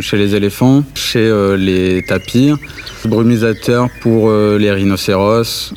chez 0.00 0.16
les 0.16 0.34
éléphants, 0.34 0.84
chez 0.94 1.30
les 1.58 2.02
tapirs, 2.02 2.56
brumisateur 3.04 3.88
pour 4.00 4.30
les 4.32 4.72
rhinocéros, 4.72 5.74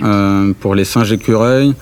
pour 0.61 0.75
les 0.75 0.85
singes 0.85 1.11
écureuils. 1.11 1.73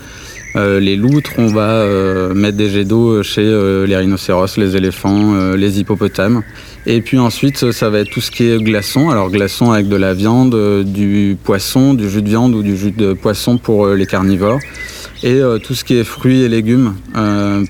Euh, 0.56 0.80
les 0.80 0.96
loutres, 0.96 1.32
on 1.38 1.48
va 1.48 1.70
euh, 1.70 2.34
mettre 2.34 2.58
des 2.58 2.70
jets 2.70 2.86
d'eau 2.86 3.24
chez 3.24 3.42
euh, 3.42 3.88
les 3.88 3.98
rhinocéros, 3.98 4.58
les 4.58 4.76
éléphants, 4.76 5.54
les 5.56 5.80
hippopotames. 5.80 6.44
Et 6.86 7.02
puis 7.02 7.18
ensuite, 7.18 7.72
ça 7.72 7.90
va 7.90 8.00
être 8.00 8.10
tout 8.10 8.22
ce 8.22 8.30
qui 8.30 8.50
est 8.50 8.62
glaçon. 8.62 9.10
Alors 9.10 9.32
glaçon 9.32 9.72
avec 9.72 9.88
de 9.88 9.96
la 9.96 10.14
viande, 10.14 10.84
du 10.84 11.38
poisson, 11.44 11.94
du 11.94 12.10
jus 12.10 12.22
de 12.22 12.30
viande 12.30 12.54
ou 12.54 12.62
du 12.62 12.78
jus 12.78 12.92
de 12.92 13.14
poisson 13.14 13.58
pour 13.58 13.88
les 13.88 14.06
carnivores. 14.06 14.60
Et 15.24 15.40
tout 15.64 15.74
ce 15.74 15.86
qui 15.86 15.96
est 15.96 16.04
fruits 16.04 16.42
et 16.42 16.50
légumes 16.50 16.96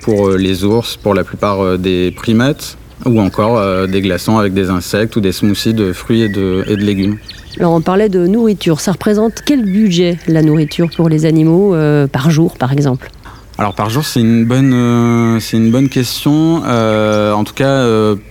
pour 0.02 0.32
les 0.32 0.63
ours, 0.63 0.98
pour 0.98 1.13
la 1.13 1.24
plupart 1.24 1.78
des 1.78 2.12
primates, 2.12 2.78
ou 3.06 3.19
encore 3.19 3.88
des 3.88 4.02
glaçons 4.02 4.39
avec 4.39 4.56
des 4.56 4.72
insectes 4.72 5.15
ou 5.15 5.22
des 5.22 5.32
smoothies 5.32 5.76
de 5.76 5.93
fruits 5.93 6.24
et 6.24 6.30
de 6.30 6.63
légumes. 6.76 7.17
Alors 7.60 7.74
on 7.74 7.82
parlait 7.82 8.10
de 8.10 8.26
nourriture. 8.26 8.80
Ça 8.80 8.94
représente 8.94 9.42
quel 9.46 9.63
budget 9.63 10.18
la 10.28 10.42
nourriture 10.42 10.89
pour 10.96 11.10
les 11.10 11.26
animaux 11.26 11.76
euh, 11.76 12.08
par 12.08 12.32
jour, 12.32 12.58
par 12.58 12.72
exemple? 12.72 13.10
Alors 13.58 13.76
par 13.76 13.89
jour, 13.89 14.04
c'est 14.04 14.20
une 14.20 14.46
bonne, 14.46 14.74
euh, 14.74 15.39
c'est 15.39 15.58
une 15.58 15.72
bonne 15.72 15.89
question. 15.89 16.63
Euh, 16.66 17.32
en 17.34 17.44
tout 17.44 17.54
cas, 17.54 17.86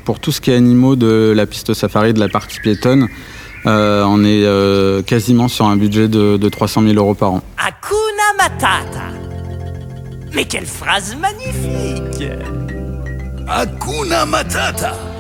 pour 0.05 0.19
tout 0.19 0.33
ce 0.33 0.41
qui 0.41 0.51
est 0.51 0.57
animaux 0.57 0.97
de 0.97 1.33
la 1.35 1.47
piste 1.47 1.75
safari, 1.75 2.13
de 2.13 2.21
la 2.21 2.29
partie 2.29 2.59
piétonne, 2.61 3.09
on 3.65 4.25
est 4.25 5.07
quasiment 5.07 5.49
sur 5.49 5.67
un 5.67 5.77
budget 5.77 6.09
de, 6.09 6.37
de 6.37 6.49
300 6.49 6.83
000 6.83 6.95
euros 6.95 7.15
par 7.15 7.33
an. 7.33 7.43
Hakuna 7.57 8.37
Matata 8.39 9.17
Mais 10.35 10.45
quelle 10.45 10.67
phrase 10.67 11.17
magnifique 11.21 12.29
Hakuna 13.47 14.27
Matata 14.27 15.12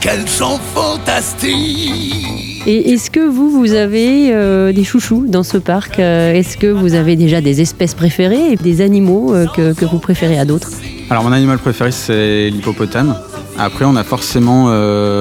Quel 0.00 0.28
chant 0.28 0.60
fantastique 0.74 2.24
et 2.66 2.92
est-ce 2.92 3.10
que 3.10 3.20
vous, 3.20 3.50
vous 3.50 3.72
avez 3.72 4.30
euh, 4.30 4.72
des 4.72 4.84
chouchous 4.84 5.24
dans 5.26 5.42
ce 5.42 5.56
parc 5.56 5.98
euh, 5.98 6.34
Est-ce 6.34 6.58
que 6.58 6.66
vous 6.66 6.94
avez 6.94 7.16
déjà 7.16 7.40
des 7.40 7.62
espèces 7.62 7.94
préférées 7.94 8.52
et 8.52 8.56
des 8.56 8.82
animaux 8.82 9.34
euh, 9.34 9.46
que, 9.46 9.84
vous 9.86 9.98
préférez 9.98 10.38
à 10.38 10.44
d'autres? 10.44 10.70
Alors 11.08 11.24
mon 11.24 11.32
animal 11.32 11.58
préféré 11.58 11.92
c'est 11.92 12.50
l'hippopotame. 12.50 13.16
Après, 13.56 13.86
on 13.86 13.96
a 13.96 14.04
forcément 14.04 14.66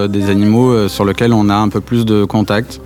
des 0.08 0.30
animaux 0.30 0.88
sur 0.90 1.06
lesquels 1.06 1.34
on 1.34 1.50
a 1.50 1.56
un 1.56 1.70
peu 1.70 1.80
plus 1.80 2.06
de 2.06 2.26
contact. 2.26 2.82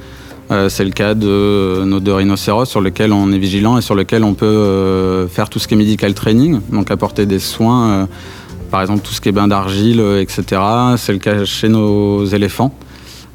c'est 0.70 0.86
le 0.86 0.92
cas 0.92 1.14
de 1.14 1.84
nos 1.86 2.00
deux 2.00 2.14
rhinocéros 2.14 2.66
sur 2.66 2.80
lesquels 2.80 3.12
on 3.12 3.34
est 3.34 3.38
vigilant 3.38 3.78
et 3.78 3.82
sur 3.82 3.96
lesquels 3.96 4.24
on 4.24 4.34
peut 4.34 5.28
faire 5.30 5.50
tout 5.50 5.60
ce 5.60 5.68
qui 5.68 5.74
est 5.74 5.78
medical 5.78 6.14
training, 6.14 6.62
donc 6.72 6.90
apporter 6.90 7.26
des 7.26 7.40
soins, 7.40 8.08
par 8.72 8.82
exemple 8.82 9.02
tout 9.02 9.14
ce 9.14 9.22
qui 9.22 9.30
est 9.30 9.34
bain 9.34 9.48
d'argile, 9.48 10.00
etc. 10.20 10.62
C'est 10.98 11.14
le 11.14 11.20
cas 11.20 11.46
chez 11.46 11.70
nos 11.70 12.26
éléphants. 12.26 12.74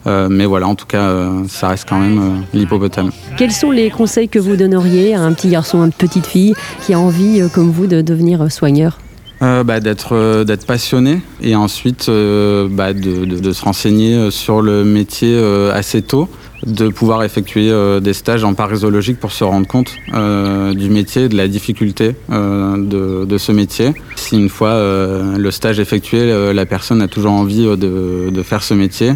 Euh, 0.06 0.28
mais 0.30 0.46
voilà, 0.46 0.68
en 0.68 0.74
tout 0.74 0.86
cas, 0.86 1.08
euh, 1.08 1.42
ça 1.48 1.68
reste 1.68 1.88
quand 1.88 1.98
même 1.98 2.18
euh, 2.18 2.40
l'hippopotame. 2.54 3.10
Quels 3.36 3.52
sont 3.52 3.72
les 3.72 3.90
conseils 3.90 4.28
que 4.28 4.38
vous 4.38 4.56
donneriez 4.56 5.14
à 5.14 5.20
un 5.20 5.32
petit 5.32 5.48
garçon, 5.48 5.82
à 5.82 5.86
une 5.86 5.92
petite 5.92 6.26
fille 6.26 6.54
qui 6.82 6.94
a 6.94 7.00
envie, 7.00 7.42
comme 7.52 7.70
vous, 7.70 7.86
de 7.86 8.02
devenir 8.02 8.50
soigneur? 8.50 8.98
Bah, 9.40 9.80
d'être 9.80 10.44
d'être 10.44 10.66
passionné 10.66 11.20
et 11.42 11.54
ensuite 11.54 12.06
bah, 12.08 12.92
de, 12.92 13.52
se 13.52 13.64
renseigner 13.64 14.30
sur 14.30 14.62
le 14.62 14.84
métier 14.84 15.38
assez 15.72 16.02
tôt 16.02 16.28
de 16.66 16.88
pouvoir 16.88 17.22
effectuer 17.22 17.70
des 18.00 18.14
stages 18.14 18.44
en 18.44 18.54
parasologique 18.54 19.20
pour 19.20 19.32
se 19.32 19.44
rendre 19.44 19.66
compte 19.66 19.92
du 20.08 20.88
métier, 20.88 21.28
de 21.28 21.36
la 21.36 21.48
difficulté 21.48 22.14
de, 22.30 23.36
ce 23.38 23.52
métier. 23.52 23.92
Si 24.16 24.36
une 24.36 24.48
fois 24.48 24.74
le 24.74 25.50
stage 25.50 25.80
effectué, 25.80 26.52
la 26.54 26.66
personne 26.66 27.02
a 27.02 27.08
toujours 27.08 27.32
envie 27.32 27.64
de, 27.64 28.30
de 28.30 28.42
faire 28.42 28.62
ce 28.62 28.72
métier, 28.72 29.12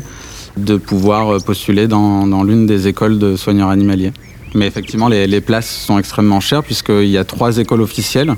de 0.57 0.77
pouvoir 0.77 1.43
postuler 1.43 1.89
dans, 1.89 2.43
l'une 2.45 2.67
des 2.67 2.89
écoles 2.89 3.19
de 3.19 3.37
soigneurs 3.37 3.69
animaliers. 3.69 4.13
Mais 4.55 4.67
effectivement, 4.67 5.09
les, 5.09 5.41
places 5.41 5.71
sont 5.71 5.99
extrêmement 5.99 6.41
chères 6.41 6.63
puisqu'il 6.63 7.09
y 7.09 7.19
a 7.19 7.25
trois 7.25 7.59
écoles 7.59 7.83
officielles. 7.83 8.35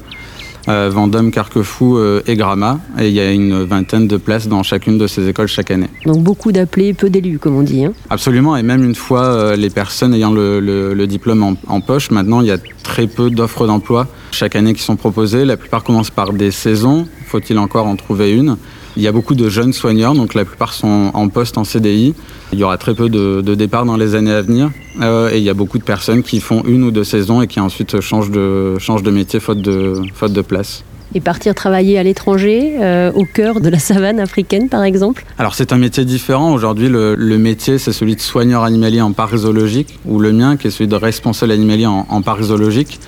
Euh, 0.69 0.91
Vendôme, 0.93 1.33
Carquefou 1.33 1.97
euh, 1.97 2.23
et 2.27 2.37
Gramma. 2.37 2.79
Et 3.01 3.09
il 3.09 3.15
y 3.15 3.21
a 3.21 3.33
une 3.33 3.65
vingtaine 3.65 4.07
de 4.07 4.17
places 4.17 4.47
dans 4.47 4.63
chacune 4.63 4.97
de 4.97 5.07
ces 5.07 5.29
écoles 5.29 5.49
chaque 5.49 5.71
année. 5.71 5.89
Donc 6.07 6.23
beaucoup 6.23 6.53
d'appelés, 6.53 6.93
peu 6.93 7.11
d'élus, 7.11 7.39
comme 7.39 7.57
on 7.57 7.63
dit. 7.63 7.85
Hein. 7.85 7.93
Absolument. 8.11 8.57
Et 8.57 8.63
même 8.63 8.85
une 8.85 8.95
fois 8.95 9.25
euh, 9.25 9.57
les 9.57 9.71
personnes 9.71 10.15
ayant 10.15 10.33
le, 10.33 11.07
diplôme 11.07 11.43
en, 11.43 11.55
en, 11.67 11.81
poche, 11.81 12.11
maintenant 12.11 12.41
il 12.41 12.47
y 12.47 12.53
a 12.53 12.59
très 12.83 13.09
peu 13.09 13.29
d'offres 13.29 13.67
d'emploi 13.67 14.07
chaque 14.31 14.55
année 14.55 14.73
qui 14.73 14.83
sont 14.83 14.97
proposées. 14.97 15.45
La 15.45 15.57
plupart 15.57 15.83
commencent 15.83 16.11
par 16.11 16.33
des 16.33 16.53
saisons. 16.53 17.09
Faut-il 17.27 17.59
encore 17.59 17.87
en 17.87 17.97
trouver 17.97 18.33
une? 18.33 18.57
Il 18.97 19.03
y 19.03 19.09
a 19.09 19.13
beaucoup 19.13 19.35
de 19.35 19.49
jeunes 19.49 19.73
soigneurs, 19.73 20.15
donc 20.15 20.35
la 20.35 20.45
plupart 20.45 20.73
sont 20.73 21.11
en 21.15 21.29
poste 21.29 21.59
en 21.59 21.65
CDI. 21.65 22.15
Il 22.53 22.59
y 22.59 22.65
aura 22.65 22.77
très 22.77 22.95
peu 22.95 23.09
de, 23.09 23.55
départs 23.55 23.87
dans 23.87 23.97
les 23.97 24.15
années 24.15 24.33
à 24.33 24.43
venir. 24.43 24.71
Euh, 25.01 25.31
et 25.31 25.39
il 25.39 25.45
y 25.45 25.51
a 25.51 25.55
beaucoup 25.55 25.79
de 25.79 25.85
personnes 25.85 26.23
qui 26.23 26.41
font 26.41 26.63
une 26.67 26.85
ou 26.85 26.91
deux 26.91 27.05
saisons 27.05 27.41
et 27.41 27.47
qui 27.47 27.61
ensuite 27.61 28.01
changent 28.01 28.31
de, 28.31 28.79
changent 28.79 29.03
de 29.03 29.11
métier 29.11 29.41
faute 29.41 29.63
de, 29.63 29.95
faute 30.15 30.33
de 30.33 30.43
place. 30.43 30.85
Et 31.15 31.21
partir 31.21 31.55
travailler 31.55 31.99
à 31.99 32.03
l'étranger, 32.03 32.77
euh, 32.81 33.13
au 33.13 33.27
cœur 33.27 33.61
de 33.61 33.69
la 33.69 33.79
savane 33.79 34.19
africaine 34.19 34.69
par 34.69 34.83
exemple? 34.83 35.25
Alors 35.39 35.55
c'est 35.55 35.73
un 35.73 35.79
métier 35.79 36.05
différent. 36.05 36.53
Aujourd'hui, 36.55 36.89
le, 36.89 37.17
métier, 37.39 37.79
c'est 37.79 37.93
celui 37.93 38.17
de 38.17 38.21
soigneur 38.21 38.63
animalier 38.63 39.03
en 39.03 39.13
parasologique, 39.13 39.99
ou 40.07 40.21
le 40.21 40.33
mien, 40.33 40.57
qui 40.57 40.69
est 40.69 40.71
celui 40.71 40.89
de 40.89 40.97
responsable 40.97 41.53
animalier 41.53 41.87
en, 41.87 42.07
en 42.09 42.23
parasologique. 42.23 42.99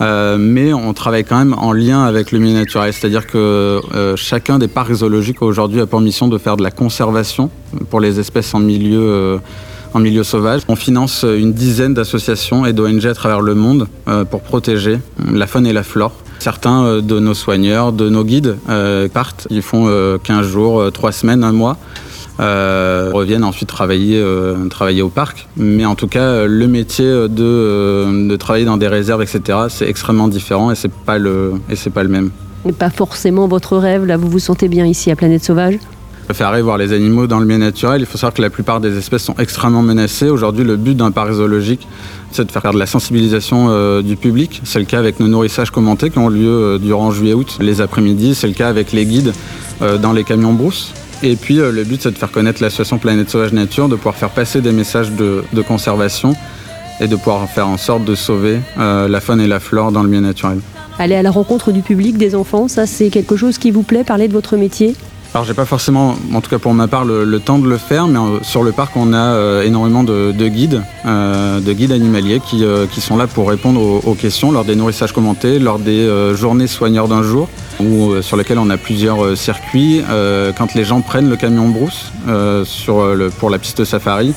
Euh, 0.00 0.36
mais 0.38 0.72
on 0.72 0.94
travaille 0.94 1.24
quand 1.24 1.38
même 1.38 1.54
en 1.58 1.72
lien 1.72 2.04
avec 2.04 2.32
le 2.32 2.38
milieu 2.38 2.54
naturel. 2.54 2.92
C'est-à-dire 2.92 3.26
que 3.26 3.80
euh, 3.94 4.16
chacun 4.16 4.58
des 4.58 4.68
parcs 4.68 4.92
zoologiques 4.92 5.42
aujourd'hui 5.42 5.80
a 5.80 5.86
pour 5.86 6.00
mission 6.00 6.28
de 6.28 6.38
faire 6.38 6.56
de 6.56 6.62
la 6.62 6.70
conservation 6.70 7.50
pour 7.90 8.00
les 8.00 8.18
espèces 8.18 8.54
en 8.54 8.60
milieu, 8.60 9.00
euh, 9.00 9.38
en 9.92 10.00
milieu 10.00 10.22
sauvage. 10.22 10.62
On 10.68 10.76
finance 10.76 11.24
une 11.24 11.52
dizaine 11.52 11.94
d'associations 11.94 12.64
et 12.64 12.72
d'ONG 12.72 13.06
à 13.06 13.14
travers 13.14 13.40
le 13.40 13.54
monde 13.54 13.88
pour 14.30 14.40
protéger 14.40 14.98
la 15.32 15.46
faune 15.46 15.66
et 15.66 15.72
la 15.72 15.82
flore. 15.82 16.12
Certains 16.38 17.00
de 17.00 17.20
nos 17.20 17.34
soigneurs, 17.34 17.92
de 17.92 18.08
nos 18.08 18.24
guides 18.24 18.56
partent, 19.12 19.46
ils 19.50 19.62
font 19.62 20.18
15 20.22 20.46
jours, 20.46 20.90
3 20.92 21.12
semaines, 21.12 21.44
un 21.44 21.52
mois. 21.52 21.76
Euh, 22.40 23.10
reviennent 23.12 23.44
ensuite 23.44 23.68
travailler, 23.68 24.18
euh, 24.18 24.66
travailler 24.68 25.02
au 25.02 25.10
parc. 25.10 25.46
Mais 25.56 25.84
en 25.84 25.94
tout 25.94 26.06
cas, 26.06 26.46
le 26.46 26.66
métier 26.66 27.04
de, 27.04 27.28
euh, 27.40 28.28
de 28.28 28.36
travailler 28.36 28.64
dans 28.64 28.78
des 28.78 28.88
réserves, 28.88 29.20
etc., 29.20 29.58
c'est 29.68 29.86
extrêmement 29.86 30.28
différent 30.28 30.70
et 30.70 30.74
c'est 30.74 30.92
pas 30.92 31.18
le 31.18 31.54
et 31.68 31.76
c'est 31.76 31.90
pas 31.90 32.02
le 32.02 32.08
même. 32.08 32.30
Et 32.66 32.72
pas 32.72 32.88
forcément 32.88 33.46
votre 33.46 33.76
rêve. 33.76 34.06
Là, 34.06 34.16
vous 34.16 34.28
vous 34.30 34.38
sentez 34.38 34.68
bien 34.68 34.86
ici 34.86 35.10
à 35.10 35.16
Planète 35.16 35.44
Sauvage? 35.44 35.74
Je 35.74 36.34
préfère 36.34 36.62
voir 36.62 36.78
les 36.78 36.92
animaux 36.92 37.26
dans 37.26 37.40
le 37.40 37.44
milieu 37.44 37.58
naturel. 37.58 38.00
Il 38.00 38.06
faut 38.06 38.16
savoir 38.16 38.32
que 38.32 38.40
la 38.40 38.50
plupart 38.50 38.80
des 38.80 38.96
espèces 38.96 39.24
sont 39.24 39.34
extrêmement 39.38 39.82
menacées. 39.82 40.30
Aujourd'hui, 40.30 40.64
le 40.64 40.76
but 40.76 40.96
d'un 40.96 41.10
parc 41.10 41.32
zoologique, 41.32 41.88
c'est 42.30 42.44
de 42.44 42.52
faire 42.52 42.72
de 42.72 42.78
la 42.78 42.86
sensibilisation 42.86 44.00
du 44.00 44.14
public. 44.14 44.62
C'est 44.62 44.78
le 44.78 44.84
cas 44.84 45.00
avec 45.00 45.18
nos 45.18 45.26
nourrissages 45.26 45.72
commentés 45.72 46.08
qui 46.08 46.18
ont 46.18 46.28
lieu 46.28 46.78
durant 46.80 47.10
juillet-août, 47.10 47.58
les 47.60 47.80
après-midi. 47.80 48.36
C'est 48.36 48.46
le 48.46 48.54
cas 48.54 48.68
avec 48.68 48.92
les 48.92 49.06
guides 49.06 49.32
dans 50.00 50.12
les 50.12 50.22
camions 50.22 50.52
brousses. 50.52 50.94
Et 51.22 51.36
puis 51.36 51.60
euh, 51.60 51.70
le 51.70 51.84
but 51.84 52.02
c'est 52.02 52.10
de 52.10 52.18
faire 52.18 52.30
connaître 52.30 52.62
l'association 52.62 52.98
Planète 52.98 53.28
Sauvage 53.30 53.52
Nature, 53.52 53.88
de 53.88 53.96
pouvoir 53.96 54.16
faire 54.16 54.30
passer 54.30 54.60
des 54.60 54.72
messages 54.72 55.10
de, 55.12 55.44
conservation 55.66 56.34
et 57.00 57.08
de 57.08 57.16
pouvoir 57.16 57.48
faire 57.48 57.68
en 57.68 57.76
sorte 57.76 58.04
de 58.04 58.14
sauver 58.14 58.60
euh, 58.78 59.08
la 59.08 59.20
faune 59.20 59.40
et 59.40 59.46
la 59.46 59.60
flore 59.60 59.92
dans 59.92 60.02
le 60.02 60.08
milieu 60.08 60.22
naturel. 60.22 60.60
Aller 60.98 61.14
à 61.14 61.22
la 61.22 61.30
rencontre 61.30 61.72
du 61.72 61.82
public, 61.82 62.16
des 62.16 62.34
enfants, 62.34 62.68
ça 62.68 62.86
c'est 62.86 63.10
quelque 63.10 63.36
chose 63.36 63.58
qui 63.58 63.70
vous 63.70 63.82
plaît, 63.82 64.04
parler 64.04 64.28
de 64.28 64.32
votre 64.32 64.56
métier? 64.56 64.96
Alors 65.32 65.44
j'ai 65.44 65.54
pas 65.54 65.64
forcément, 65.64 66.16
en 66.34 66.40
tout 66.40 66.50
cas 66.50 66.58
pour 66.58 66.74
ma 66.74 66.88
part, 66.88 67.04
le, 67.04 67.38
temps 67.38 67.58
de 67.58 67.68
le 67.68 67.78
faire, 67.78 68.08
mais 68.08 68.18
euh, 68.18 68.42
sur 68.42 68.62
le 68.62 68.72
parc 68.72 68.96
on 68.96 69.12
a 69.12 69.62
énormément 69.64 70.02
de, 70.02 70.32
guides, 70.48 70.82
de 71.04 71.72
guides 71.72 71.92
animaliers 71.92 72.40
qui, 72.40 73.00
sont 73.00 73.16
là 73.16 73.26
pour 73.26 73.48
répondre 73.48 73.80
aux, 73.80 74.14
questions 74.14 74.50
lors 74.50 74.64
des 74.64 74.76
nourrissages 74.76 75.12
commentés, 75.12 75.58
lors 75.58 75.78
des 75.78 76.34
journées 76.34 76.66
soigneurs 76.66 77.08
d'un 77.08 77.22
jour. 77.22 77.48
Euh, 77.82 78.22
sur 78.22 78.36
lequel 78.36 78.58
on 78.58 78.70
a 78.70 78.76
plusieurs 78.76 79.24
euh, 79.24 79.36
circuits. 79.36 80.02
Euh, 80.08 80.52
quand 80.56 80.74
les 80.74 80.84
gens 80.84 81.00
prennent 81.00 81.30
le 81.30 81.36
camion 81.36 81.68
brousse 81.68 82.12
pour 83.38 83.50
la 83.50 83.58
piste 83.58 83.84
safari, 83.84 84.34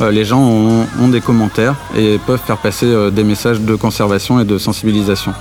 les 0.00 0.24
gens 0.24 0.40
ont, 0.40 1.08
des 1.08 1.20
commentaires 1.20 1.74
et 1.96 2.18
peuvent 2.26 2.40
faire 2.44 2.58
passer 2.58 2.86
des 3.10 3.24
messages 3.24 3.60
de 3.60 3.74
conservation 3.74 4.38
et 4.40 4.44
de 4.44 4.58
sensibilisation. 4.58 5.32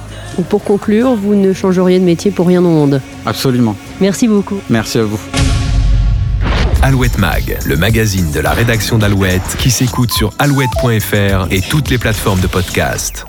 Pour 0.44 0.64
conclure, 0.64 1.16
vous 1.16 1.36
ne 1.36 1.54
changeriez 1.54 2.00
de 2.00 2.06
métier 2.06 2.32
pour 2.32 2.48
rien 2.48 2.60
au 2.60 2.70
monde 2.70 3.02
Absolument. 3.26 3.76
Merci 4.02 4.28
beaucoup. 4.28 4.60
Merci 4.70 5.00
à 5.00 5.04
vous. 5.04 5.20
Alouette 6.82 7.18
Mag, 7.18 7.58
le 7.66 7.78
magazine 7.78 8.32
de 8.32 8.40
la 8.40 8.52
rédaction 8.52 8.98
d'Alouette 8.98 9.56
qui 9.58 9.72
s'écoute 9.72 10.12
sur 10.12 10.32
alouette.fr 10.38 11.48
et 11.50 11.62
toutes 11.62 11.90
les 11.90 11.98
plateformes 11.98 12.42
de 12.42 12.48
podcast. 12.48 13.26